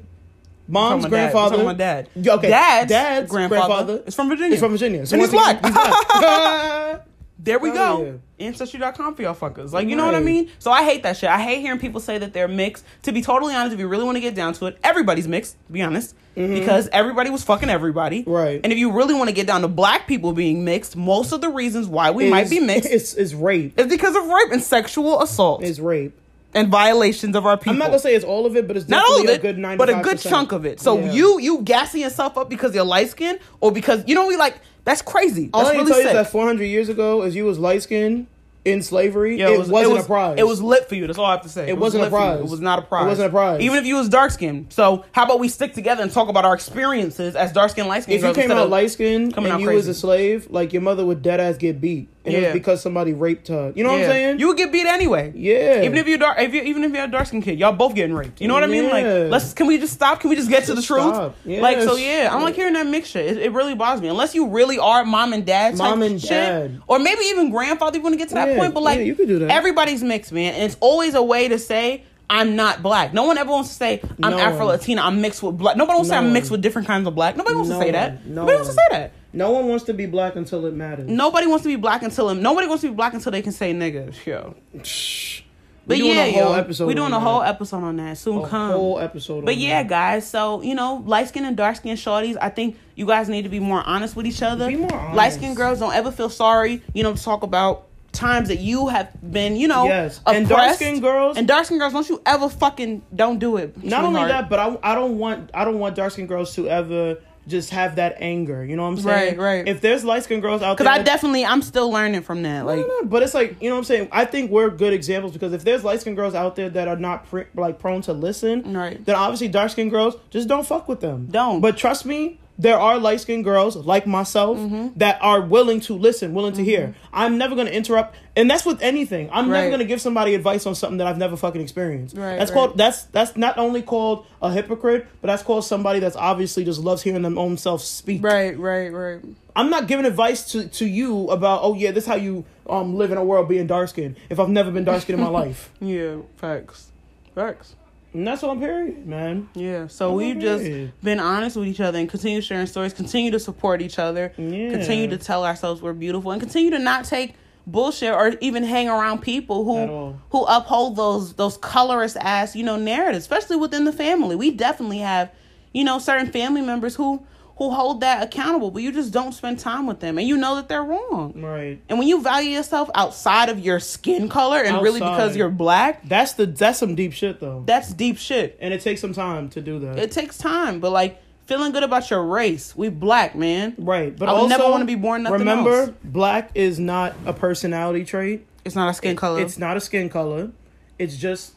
Mom's 0.67 1.03
dad. 1.03 1.09
grandfather. 1.09 1.49
Talking 1.55 1.65
about 1.65 1.77
dad. 1.77 2.09
Yeah, 2.15 2.33
okay. 2.35 2.49
Dad's, 2.49 2.89
Dad's 2.89 3.29
grandfather, 3.31 3.67
grandfather 3.67 4.03
is 4.07 4.15
from 4.15 4.29
Virginia. 4.29 4.53
is 4.53 4.59
from 4.61 4.71
Virginia. 4.71 5.05
So 5.05 5.15
and 5.15 5.21
he's 5.23 5.33
once 5.33 5.59
black. 5.59 5.59
again, 5.59 5.73
he's 5.73 6.19
black. 6.19 7.05
There 7.43 7.59
we 7.59 7.71
go. 7.73 8.21
Ancestry.com 8.39 9.15
for 9.15 9.21
y'all 9.21 9.35
fuckers. 9.35 9.73
Like, 9.73 9.89
you 9.89 9.97
know 9.97 10.05
what 10.05 10.15
I 10.15 10.19
Right. 10.19 10.25
mean? 10.25 10.49
So 10.59 10.71
I 10.71 10.85
hate 10.85 11.03
that 11.03 11.17
shit. 11.17 11.29
I 11.29 11.41
hate 11.41 11.59
hearing 11.59 11.77
people 11.77 11.99
say 11.99 12.17
that 12.17 12.31
they're 12.31 12.47
mixed. 12.47 12.85
To 13.01 13.11
be 13.11 13.21
totally 13.21 13.53
honest, 13.53 13.73
if 13.73 13.81
you 13.81 13.87
really 13.89 14.05
want 14.05 14.15
to 14.15 14.21
get 14.21 14.33
down 14.33 14.53
to 14.53 14.67
it, 14.67 14.77
everybody's 14.81 15.27
mixed, 15.27 15.57
to 15.67 15.73
be 15.73 15.81
honest. 15.81 16.15
Because 16.35 16.87
everybody 16.93 17.29
was 17.31 17.43
fucking 17.43 17.69
everybody. 17.69 18.21
Mm-hmm. 18.21 18.31
Right. 18.31 18.61
And 18.63 18.71
if 18.71 18.79
you 18.79 18.93
really 18.93 19.13
want 19.13 19.27
to 19.27 19.35
get 19.35 19.45
down 19.45 19.59
to 19.61 19.67
black 19.67 20.07
people 20.07 20.31
being 20.31 20.63
mixed, 20.63 20.95
most 20.95 21.33
of 21.33 21.41
the 21.41 21.49
reasons 21.49 21.87
why 21.87 22.11
we 22.11 22.29
might 22.29 22.49
be 22.49 22.61
mixed 22.61 22.89
It's, 22.89 23.13
it's 23.13 23.33
rape. 23.33 23.77
is 23.77 23.87
because 23.87 24.15
of 24.15 24.25
rape 24.25 24.51
and 24.53 24.63
sexual 24.63 25.21
assault 25.21 25.63
It's 25.65 25.79
rape. 25.79 26.13
And 26.55 26.69
violations 26.69 27.35
of 27.35 27.45
our 27.45 27.57
people. 27.57 27.71
I'm 27.73 27.77
not 27.79 27.87
gonna 27.87 27.99
say 27.99 28.15
it's 28.15 28.25
all 28.25 28.45
of 28.45 28.55
it, 28.55 28.67
but 28.67 28.77
it's 28.77 28.87
not 28.87 29.01
definitely 29.01 29.15
all 29.15 29.23
of 29.23 29.29
a 29.29 29.33
it, 29.33 29.41
good 29.41 29.57
95 29.57 29.77
but 29.77 29.89
a 29.99 30.01
good 30.03 30.19
chunk 30.19 30.51
of 30.51 30.65
it. 30.65 30.79
So 30.79 30.99
Yeah. 30.99 31.11
you 31.11 31.39
you 31.39 31.61
gassing 31.63 32.01
yourself 32.01 32.37
up 32.37 32.49
because 32.49 32.73
you're 32.75 32.83
light 32.85 33.09
skinned 33.09 33.39
or 33.61 33.71
because 33.71 34.03
you 34.07 34.15
know 34.15 34.27
we 34.27 34.35
like 34.37 34.55
that's 34.85 35.01
crazy. 35.01 35.49
All 35.53 35.61
That's 35.61 35.71
I 35.71 35.77
can 35.77 35.85
really 35.85 35.91
tell 35.91 36.01
you 36.01 36.07
is 36.07 36.13
that 36.13 36.31
400 36.31 36.63
years 36.65 36.89
ago, 36.89 37.21
as 37.21 37.35
you 37.35 37.45
was 37.45 37.57
light 37.57 37.83
skinned 37.83 38.27
in 38.65 38.81
slavery, 38.81 39.39
Yeah, 39.39 39.49
it, 39.49 39.57
was, 39.59 39.69
not 39.69 39.89
was, 39.89 40.03
a 40.05 40.07
prize. 40.07 40.35
It 40.37 40.47
was 40.47 40.61
lit 40.61 40.87
for 40.87 40.95
you. 40.95 41.05
That's 41.07 41.19
all 41.19 41.25
I 41.25 41.31
have 41.31 41.41
to 41.41 41.49
say. 41.49 41.67
It, 41.69 41.77
wasn't 41.77 42.01
a 42.01 42.05
lit 42.05 42.11
for 42.11 42.19
you. 42.19 42.25
prize. 42.25 42.39
It 42.39 42.49
was 42.51 42.59
not 42.61 42.79
a 42.79 42.81
prize. 42.81 43.05
It 43.05 43.07
wasn't 43.09 43.27
a 43.27 43.31
prize. 43.31 43.61
Even 43.61 43.77
if 43.77 43.85
you 43.85 43.95
was 43.95 44.07
dark 44.09 44.31
skinned. 44.31 44.71
So 44.71 45.03
how 45.11 45.23
about 45.25 45.39
we 45.39 45.49
stick 45.49 45.73
together 45.73 46.01
and 46.01 46.11
talk 46.11 46.29
about 46.29 46.45
our 46.45 46.53
experiences 46.53 47.35
as 47.35 47.51
dark 47.51 47.71
skinned, 47.71 47.87
light 47.89 48.03
skinned 48.03 48.23
If 48.23 48.27
you 48.27 48.33
came 48.33 48.51
out 48.51 48.69
light 48.69 48.91
skinned 48.91 49.33
coming 49.33 49.51
and 49.51 49.55
out 49.55 49.61
you 49.61 49.67
crazy. 49.67 49.77
was 49.77 49.87
a 49.89 49.93
slave, 49.93 50.47
like 50.49 50.71
your 50.73 50.81
mother 50.81 51.05
would 51.05 51.21
dead 51.21 51.39
ass 51.41 51.57
get 51.57 51.81
beat, 51.81 52.09
and 52.25 52.33
it 52.33 52.39
Yeah. 52.41 52.47
was 52.47 52.53
because 52.53 52.81
somebody 52.81 53.13
raped 53.13 53.47
her. 53.49 53.73
You 53.75 53.83
know 53.83 53.91
what 53.91 53.99
I'm 54.01 54.05
saying? 54.05 54.39
You 54.39 54.47
would 54.47 54.57
get 54.57 54.71
beat 54.71 54.85
anyway. 54.85 55.33
Yeah. 55.35 55.83
Even 55.83 55.97
if 55.97 56.07
you're 56.07 56.17
dark, 56.17 56.39
if 56.39 56.53
you 56.53 56.61
even 56.61 56.83
if 56.83 56.93
you're 56.93 57.03
a 57.03 57.07
dark 57.07 57.27
skinned 57.27 57.43
kid, 57.43 57.59
y'all 57.59 57.73
both 57.73 57.95
getting 57.95 58.15
raped. 58.15 58.39
You 58.41 58.47
know 58.47 58.53
what 58.53 58.63
I 58.63 58.67
mean? 58.67 58.89
Like, 58.89 59.03
let's 59.31 59.53
can 59.53 59.67
we 59.67 59.77
just 59.77 59.93
stop? 59.93 60.19
Can 60.21 60.29
we 60.29 60.35
just 60.35 60.49
get 60.49 60.63
to 60.65 60.71
the 60.71 60.75
Just 60.77 60.87
truth? 60.87 61.03
stop. 61.03 61.35
Like, 61.45 61.81
so 61.81 61.95
yeah, 61.95 62.29
I 62.31 62.33
don't 62.35 62.43
like 62.43 62.55
hearing 62.55 62.73
that 62.73 62.87
mixture. 62.87 63.19
It, 63.19 63.37
it 63.37 63.51
really 63.51 63.75
bothers 63.75 64.01
me. 64.01 64.07
Unless 64.07 64.35
you 64.35 64.47
really 64.47 64.79
are 64.79 65.03
mom 65.05 65.33
and 65.33 65.45
dad 65.45 65.71
type 65.71 65.79
Mom 65.79 66.01
and 66.01 66.19
shit, 66.21 66.29
dad. 66.29 66.81
or 66.87 66.99
maybe 66.99 67.23
even 67.25 67.49
grandfather. 67.51 67.97
You 67.97 68.03
want 68.03 68.13
to 68.13 68.17
get 68.17 68.29
to 68.29 68.35
that 68.35 68.49
Yeah, 68.49 68.57
point, 68.57 68.73
but 68.73 68.83
like, 68.83 68.99
yeah, 68.99 69.03
you 69.05 69.15
could 69.15 69.27
do 69.27 69.39
that. 69.39 69.49
Everybody's 69.51 70.01
mixed, 70.03 70.31
man, 70.31 70.53
and 70.53 70.63
it's 70.63 70.77
always 70.79 71.13
a 71.15 71.23
way 71.23 71.47
to 71.49 71.59
say. 71.59 72.03
I'm 72.29 72.55
not 72.55 72.81
black. 72.81 73.13
No 73.13 73.25
one 73.25 73.37
ever 73.37 73.51
wants 73.51 73.69
to 73.69 73.75
say 73.75 74.01
I'm 74.23 74.31
No 74.31 74.39
Afro 74.39 74.65
Latina. 74.65 75.01
I'm 75.03 75.21
mixed 75.21 75.43
with 75.43 75.57
black. 75.57 75.75
Nobody 75.77 75.97
wants 75.97 76.09
to 76.09 76.13
say 76.13 76.17
I'm 76.17 76.33
mixed 76.33 76.49
with 76.49 76.61
different 76.61 76.87
kinds 76.87 77.05
of 77.05 77.13
black. 77.13 77.35
Nobody 77.37 77.53
wants 77.55 77.69
No 77.69 77.77
to 77.77 77.85
say 77.85 77.91
that. 77.91 78.25
No 78.25 78.41
Nobody 78.41 78.55
wants 78.55 78.69
to 78.69 78.73
say 78.75 78.87
that. 78.91 79.11
No 79.33 79.51
one 79.51 79.67
wants 79.67 79.85
to 79.85 79.93
be 79.93 80.05
black 80.05 80.35
until 80.35 80.65
it 80.65 80.73
matters. 80.73 81.09
Nobody 81.09 81.47
wants 81.47 81.63
to 81.63 81.69
be 81.69 81.75
black 81.75 82.01
until 82.03 82.33
nobody 82.35 82.67
wants 82.67 82.81
to 82.81 82.89
be 82.89 82.95
black 82.95 83.13
until 83.13 83.31
they 83.31 83.41
can 83.41 83.51
say 83.51 83.73
nigga. 83.73 84.13
Yo. 84.25 84.55
Shh. 84.83 85.41
But 85.85 85.95
We 85.97 86.03
doing 86.03 86.15
yeah, 86.15 86.23
a 86.23 86.31
whole 86.31 86.53
yo, 86.53 86.59
episode 86.59 86.85
we 86.87 86.93
doing 86.93 87.11
a 87.11 87.19
whole 87.19 87.41
episode 87.43 87.83
on 87.83 87.97
that 87.97 88.17
soon. 88.17 88.37
A 88.43 88.47
come 88.47 88.71
whole 88.71 88.99
episode. 88.99 89.43
But 89.43 89.57
yeah, 89.57 89.83
that. 89.83 89.89
guys. 89.89 90.29
So 90.29 90.61
you 90.61 90.75
know, 90.75 91.03
light 91.05 91.27
skin 91.27 91.43
and 91.43 91.57
dark 91.57 91.75
skin 91.75 91.97
shorties. 91.97 92.37
I 92.39 92.47
think 92.49 92.77
you 92.95 93.05
guys 93.05 93.27
need 93.27 93.41
to 93.41 93.49
be 93.49 93.59
more 93.59 93.83
honest 93.83 94.15
with 94.15 94.25
each 94.25 94.41
other. 94.41 94.67
Be 94.69 94.77
more 94.77 94.93
honest. 94.93 95.15
Light 95.17 95.33
skin 95.33 95.55
girls 95.55 95.79
don't 95.79 95.93
ever 95.93 96.09
feel 96.11 96.29
sorry. 96.29 96.81
You 96.93 97.03
know, 97.03 97.13
to 97.13 97.21
talk 97.21 97.43
about 97.43 97.87
times 98.13 98.47
that 98.47 98.59
you 98.59 98.87
have 98.87 99.09
been, 99.29 99.57
you 99.57 99.67
know, 99.67 99.85
Yes. 99.85 100.19
oppressed. 100.19 100.37
And 100.37 100.47
dark 100.47 100.75
skin 100.75 100.99
girls- 101.01 101.35
and 101.35 101.47
dark 101.47 101.65
skin 101.65 101.79
girls. 101.79 101.91
Don't 101.91 102.07
you 102.07 102.21
ever 102.25 102.47
fucking 102.47 103.01
don't 103.13 103.39
do 103.39 103.57
it. 103.57 103.83
Not 103.83 104.05
only 104.05 104.21
sweetheart. 104.21 104.29
that, 104.43 104.49
but 104.49 104.59
I, 104.59 104.91
I 104.91 104.95
don't 104.95 105.17
want 105.17 105.49
I 105.53 105.65
don't 105.65 105.79
want 105.79 105.95
dark 105.97 106.13
skin 106.13 106.27
girls 106.27 106.55
to 106.55 106.69
ever 106.69 107.17
just 107.47 107.71
have 107.71 107.95
that 107.97 108.15
anger. 108.19 108.63
You 108.63 108.75
know 108.75 108.83
what 108.83 108.89
I'm 108.89 108.97
saying? 108.99 109.37
Right, 109.37 109.57
right. 109.59 109.67
If 109.67 109.81
there's 109.81 110.03
light 110.05 110.23
skinned 110.23 110.41
girls 110.41 110.61
out 110.61 110.77
there, 110.77 110.85
because 110.85 110.99
I 110.99 111.03
definitely 111.03 111.45
I'm 111.45 111.61
still 111.61 111.91
learning 111.91 112.21
from 112.21 112.43
that. 112.43 112.65
Like, 112.65 112.77
No, 112.79 112.87
no, 112.87 113.03
but 113.05 113.23
it's 113.23 113.33
like 113.33 113.61
you 113.61 113.69
know 113.69 113.75
what 113.75 113.79
I'm 113.79 113.85
saying. 113.85 114.09
I 114.11 114.25
think 114.25 114.51
we're 114.51 114.69
good 114.69 114.93
examples 114.93 115.33
because 115.33 115.53
if 115.53 115.63
there's 115.63 115.83
light 115.83 116.01
skinned 116.01 116.15
girls 116.15 116.35
out 116.35 116.55
there 116.55 116.69
that 116.69 116.87
are 116.87 116.95
not 116.95 117.25
pr- 117.27 117.41
like 117.55 117.79
prone 117.79 118.01
to 118.03 118.13
listen, 118.13 118.73
Right. 118.73 119.03
then 119.05 119.15
obviously 119.15 119.47
dark 119.49 119.71
skinned 119.71 119.91
girls 119.91 120.15
just 120.29 120.47
don't 120.47 120.65
fuck 120.65 120.87
with 120.87 121.01
them. 121.01 121.27
Don't. 121.29 121.59
But 121.61 121.77
trust 121.77 122.05
me, 122.05 122.39
there 122.57 122.77
are 122.77 122.99
light 122.99 123.19
skinned 123.21 123.43
girls 123.43 123.75
like 123.75 124.05
myself 124.05 124.57
Mm-hmm. 124.57 124.89
that 124.97 125.17
are 125.21 125.41
willing 125.41 125.79
to 125.81 125.93
listen, 125.95 126.33
willing 126.33 126.53
to 126.53 126.63
hear. 126.63 126.95
I'm 127.11 127.37
never 127.37 127.55
gonna 127.55 127.71
interrupt, 127.71 128.15
and 128.35 128.49
that's 128.49 128.63
with 128.65 128.81
anything. 128.81 129.29
I'm 129.31 129.49
never 129.49 129.69
gonna 129.71 129.85
give 129.85 130.01
somebody 130.01 130.35
advice 130.35 130.65
on 130.67 130.75
something 130.75 130.97
that 130.99 131.07
I've 131.07 131.17
never 131.17 131.35
fucking 131.35 131.61
experienced. 131.61 132.15
Right, 132.15 132.37
that's 132.37 132.51
right. 132.51 132.55
called 132.55 132.77
that's 132.77 133.03
that's 133.05 133.35
not 133.35 133.57
only 133.57 133.81
called 133.81 134.25
a 134.41 134.51
hypocrite, 134.51 135.07
but 135.21 135.27
that's 135.27 135.41
called 135.43 135.65
somebody 135.65 135.99
that's 135.99 136.15
obviously 136.15 136.63
just 136.63 136.79
loves 136.79 137.01
hearing 137.01 137.23
them 137.23 137.37
own 137.37 137.57
self 137.57 137.81
speak. 137.81 138.23
right, 138.23 138.57
right, 138.57 138.89
right. 138.93 139.19
I'm 139.55 139.69
not 139.69 139.87
giving 139.87 140.05
advice 140.05 140.51
to, 140.53 140.67
to 140.67 140.85
you 140.85 141.29
about 141.29 141.61
oh 141.63 141.73
yeah 141.75 141.91
this 141.91 142.03
is 142.05 142.07
how 142.07 142.15
you 142.15 142.43
um 142.69 142.95
live 142.95 143.11
in 143.11 143.17
a 143.19 143.23
world 143.23 143.47
being 143.49 143.67
dark 143.67 143.89
skinned 143.89 144.15
if 144.29 144.39
I've 144.39 144.49
never 144.49 144.71
been 144.71 144.83
dark 144.83 145.01
skinned 145.03 145.19
in 145.19 145.23
my 145.25 145.31
life 145.41 145.71
Yeah, 145.79 146.17
facts, 146.37 146.91
facts. 147.35 147.75
And 148.13 148.27
that's 148.27 148.43
all 148.43 148.55
period 148.55 149.05
man 149.07 149.49
Yeah, 149.55 149.87
so 149.87 150.13
we've 150.13 150.39
just 150.39 150.63
been 151.03 151.19
honest 151.19 151.55
with 151.55 151.67
each 151.67 151.79
other 151.79 151.97
and 151.99 152.09
continue 152.09 152.41
sharing 152.41 152.67
stories, 152.67 152.93
continue 152.93 153.31
to 153.31 153.39
support 153.39 153.81
each 153.81 153.99
other, 153.99 154.33
Yeah. 154.37 154.69
continue 154.71 155.07
to 155.09 155.17
tell 155.17 155.45
ourselves 155.45 155.81
we're 155.81 155.93
beautiful, 155.93 156.31
and 156.31 156.41
continue 156.41 156.69
to 156.71 156.79
not 156.79 157.05
take 157.05 157.35
bullshit 157.65 158.13
or 158.13 158.33
even 158.41 158.61
hang 158.63 158.89
around 158.89 159.21
people 159.21 159.63
who 159.63 160.15
who 160.31 160.43
uphold 160.45 160.95
those 160.97 161.33
those 161.33 161.57
colorist 161.57 162.17
ass 162.19 162.55
you 162.55 162.63
know 162.63 162.75
narratives, 162.77 163.23
especially 163.23 163.55
within 163.55 163.85
the 163.85 163.93
family. 163.93 164.35
We 164.35 164.51
definitely 164.51 164.99
have 164.99 165.31
you 165.73 165.83
know 165.83 165.97
certain 165.99 166.27
family 166.31 166.61
members 166.61 166.95
who 166.95 167.23
who 167.57 167.69
hold 167.69 168.01
that 168.01 168.23
accountable, 168.23 168.71
but 168.71 168.81
you 168.81 168.91
just 168.91 169.13
don't 169.13 169.31
spend 169.31 169.59
time 169.59 169.85
with 169.85 169.99
them, 169.99 170.17
and 170.17 170.27
you 170.27 170.35
know 170.37 170.55
that 170.55 170.67
they're 170.67 170.83
wrong. 170.83 171.33
right 171.35 171.79
And 171.87 171.99
when 171.99 172.07
you 172.07 172.21
value 172.21 172.49
yourself 172.49 172.89
outside 172.95 173.49
of 173.49 173.59
your 173.59 173.79
skin 173.79 174.27
color 174.29 174.57
and 174.63 174.81
really 174.81 174.99
because 174.99 175.35
you're 175.37 175.49
black, 175.49 176.07
that's 176.07 176.33
the 176.33 176.45
that's 176.47 176.79
some 176.79 176.95
deep 176.95 177.13
shit 177.13 177.39
though 177.39 177.63
that's 177.65 177.93
deep 177.93 178.17
shit. 178.17 178.57
and 178.59 178.73
it 178.73 178.81
takes 178.81 179.01
some 179.01 179.13
time 179.13 179.49
to 179.49 179.61
do 179.61 179.79
that 179.79 179.99
It 179.99 180.11
takes 180.11 180.37
time, 180.37 180.79
but 180.79 180.91
like 180.91 181.21
feeling 181.45 181.73
good 181.73 181.83
about 181.83 182.09
your 182.09 182.23
race. 182.25 182.75
We 182.75 182.89
black, 182.89 183.35
man. 183.35 183.75
right 183.77 184.17
but 184.17 184.29
I 184.29 184.31
would 184.33 184.37
also 184.43 184.57
never 184.57 184.69
wanna 184.71 184.85
be 184.85 184.95
born 184.95 185.23
nothing 185.23 185.39
remember 185.39 185.71
else. 185.83 185.89
black 186.03 186.51
is 186.55 186.79
not 186.79 187.13
a 187.25 187.33
personality 187.33 188.03
trait 188.05 188.47
It's 188.65 188.75
not 188.75 188.89
a 188.89 188.93
skin 188.93 189.15
color. 189.15 189.41
it's 189.41 189.57
not 189.57 189.77
a 189.77 189.81
skin 189.81 190.09
color 190.09 190.51
it's 190.97 191.17
just 191.17 191.53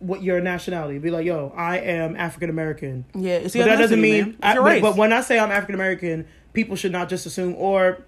what 0.00 0.22
your 0.22 0.40
nationality 0.40 0.98
be 0.98 1.10
like 1.10 1.24
yo 1.24 1.52
I 1.56 1.78
am 1.78 2.16
African 2.16 2.50
American 2.50 3.04
yeah, 3.14 3.34
it's 3.36 3.54
but 3.54 3.66
that 3.66 3.76
doesn't 3.76 4.00
mean 4.00 4.36
I- 4.42 4.56
but, 4.58 4.80
but 4.82 4.96
when 4.96 5.12
I 5.12 5.20
say 5.20 5.38
I'm 5.38 5.50
African 5.50 5.74
American, 5.76 6.26
people 6.52 6.74
should 6.76 6.92
not 6.92 7.08
just 7.08 7.26
assume 7.26 7.54
or 7.56 8.02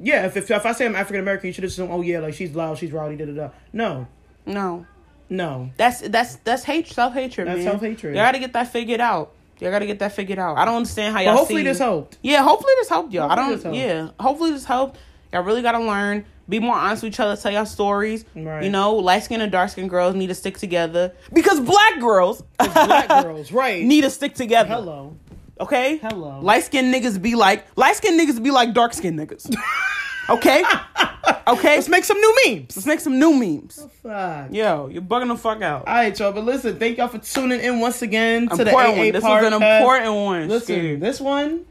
yeah, 0.00 0.26
if 0.26 0.36
if, 0.36 0.50
if 0.50 0.66
I 0.66 0.72
say 0.72 0.86
I'm 0.86 0.96
African 0.96 1.20
American, 1.20 1.46
you 1.46 1.52
should 1.52 1.64
assume 1.64 1.90
oh 1.90 2.00
yeah, 2.02 2.18
like 2.18 2.34
she's 2.34 2.54
loud, 2.54 2.78
she's 2.78 2.90
rowdy, 2.92 3.16
da 3.16 3.26
da 3.26 3.32
da. 3.32 3.50
No, 3.72 4.06
no, 4.44 4.86
no. 5.30 5.70
that's 5.76 6.00
that's 6.00 6.36
that's 6.36 6.64
hate, 6.64 6.88
self 6.88 7.14
hatred, 7.14 7.46
That's 7.46 7.58
man. 7.58 7.64
self-hatred. 7.66 8.14
You 8.14 8.20
gotta 8.20 8.38
get 8.40 8.52
that 8.54 8.68
figured 8.72 9.00
out. 9.00 9.32
Y'all 9.60 9.70
gotta 9.70 9.86
get 9.86 10.00
that 10.00 10.12
figured 10.12 10.38
out. 10.38 10.58
I 10.58 10.64
don't 10.64 10.76
understand 10.76 11.14
how 11.14 11.20
y'all. 11.20 11.32
But 11.34 11.38
hopefully 11.38 11.60
see- 11.60 11.68
this 11.68 11.78
helped. 11.78 12.18
Yeah, 12.22 12.42
hopefully 12.42 12.72
this 12.80 12.88
helped 12.88 13.12
y'all. 13.12 13.30
I 13.30 13.34
don't. 13.36 13.74
Yeah, 13.74 14.08
hopefully 14.18 14.50
this 14.50 14.64
helped. 14.64 14.98
Y'all 15.32 15.42
really 15.42 15.62
gotta 15.62 15.78
learn. 15.78 16.24
Be 16.48 16.60
more 16.60 16.74
honest 16.74 17.02
with 17.02 17.12
each 17.14 17.20
other. 17.20 17.36
Tell 17.40 17.50
y'all 17.52 17.64
stories. 17.66 18.24
Right. 18.36 18.64
You 18.64 18.70
know, 18.70 18.96
light 18.96 19.22
skin 19.24 19.40
and 19.40 19.50
dark 19.50 19.70
skin 19.70 19.88
girls 19.88 20.14
need 20.14 20.26
to 20.26 20.34
stick 20.34 20.58
together 20.58 21.12
because 21.32 21.58
black 21.60 22.00
girls 22.00 22.42
Black 22.58 23.08
girls, 23.24 23.50
right? 23.50 23.82
need 23.84 24.02
to 24.02 24.10
stick 24.10 24.34
together. 24.34 24.68
Hello. 24.68 25.16
Okay? 25.60 25.98
Hello. 25.98 26.40
Light 26.40 26.64
skinned 26.64 26.92
niggas 26.94 27.20
be 27.22 27.34
like 27.34 27.64
light 27.76 27.96
skinned 27.96 28.20
niggas 28.20 28.42
be 28.42 28.50
like 28.50 28.74
dark 28.74 28.92
skinned 28.92 29.18
niggas. 29.18 29.54
Okay? 30.30 30.62
okay? 31.46 31.74
Let's 31.76 31.88
make 31.90 32.04
some 32.04 32.18
new 32.18 32.34
memes. 32.46 32.74
Let's 32.76 32.86
make 32.86 33.00
some 33.00 33.18
new 33.18 33.34
memes. 33.34 33.86
Fuck. 34.02 34.52
Yo, 34.52 34.88
you're 34.88 35.02
bugging 35.02 35.28
the 35.28 35.36
fuck 35.36 35.60
out. 35.60 35.86
All 35.86 35.94
right, 35.94 36.18
y'all. 36.18 36.32
But 36.32 36.44
listen, 36.44 36.78
thank 36.78 36.96
y'all 36.96 37.08
for 37.08 37.18
tuning 37.18 37.60
in 37.60 37.80
once 37.80 38.00
again 38.00 38.48
to 38.48 38.64
the 38.64 38.70
AA 38.74 38.96
one. 38.96 39.12
This 39.12 39.22
was 39.22 39.44
an 39.44 39.52
important 39.52 40.14
one. 40.14 40.48
Listen, 40.48 40.76
Scared. 40.76 41.00
this 41.00 41.20
one, 41.20 41.66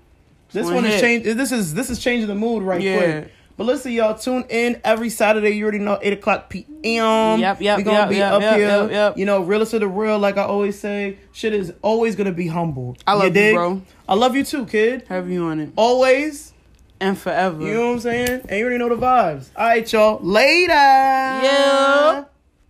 this 0.52 0.66
one 0.66 0.76
one 0.76 0.86
is 0.86 1.02
change. 1.02 1.24
This 1.24 1.52
is 1.52 1.74
this 1.74 1.90
is 1.90 1.98
changing 1.98 2.28
the 2.28 2.36
mood 2.36 2.62
right 2.62 2.80
Yeah. 2.80 2.98
quick. 3.22 3.32
But 3.56 3.66
listen, 3.66 3.92
y'all, 3.92 4.16
tune 4.16 4.46
in 4.50 4.82
every 4.84 5.10
Saturday. 5.10 5.52
You 5.52 5.64
already 5.64 5.80
know, 5.80 6.00
eight 6.02 6.14
o'clock 6.14 6.50
p.m. 6.50 7.40
Yep, 7.40 7.62
yep, 7.62 7.78
We're 7.78 7.84
gonna 7.84 7.98
yep, 8.00 8.10
be 8.10 8.16
yep, 8.16 8.34
up 8.34 8.42
yep, 8.42 8.56
here. 8.58 8.68
yep, 8.68 8.92
yep. 8.92 9.18
You 9.18 9.26
know, 9.26 9.42
realest 9.44 9.72
to 9.72 9.80
the 9.80 9.88
real, 9.88 10.18
like 10.18 10.38
I 10.38 10.44
always 10.44 10.80
say. 10.80 11.18
Shit 11.34 11.54
is 11.54 11.74
always 11.82 12.16
gonna 12.16 12.32
be 12.32 12.48
humble. 12.48 12.98
I 13.06 13.14
love 13.14 13.26
you, 13.26 13.32
dig? 13.32 13.56
bro. 13.56 13.82
I 14.10 14.16
love 14.16 14.36
you 14.36 14.44
too, 14.44 14.66
kid. 14.66 15.06
Have 15.08 15.30
you 15.30 15.46
on 15.46 15.60
it. 15.60 15.70
Always. 15.76 16.54
And 17.00 17.18
forever. 17.18 17.62
You 17.64 17.74
know 17.74 17.88
what 17.88 17.94
I'm 17.94 18.00
saying? 18.00 18.42
And 18.48 18.60
you 18.60 18.66
already 18.66 18.78
know 18.78 18.90
the 18.90 18.96
vibes. 18.96 19.50
All 19.56 19.68
right, 19.68 19.92
y'all. 19.92 20.20
Later. 20.22 20.74
Yeah. 20.74 22.24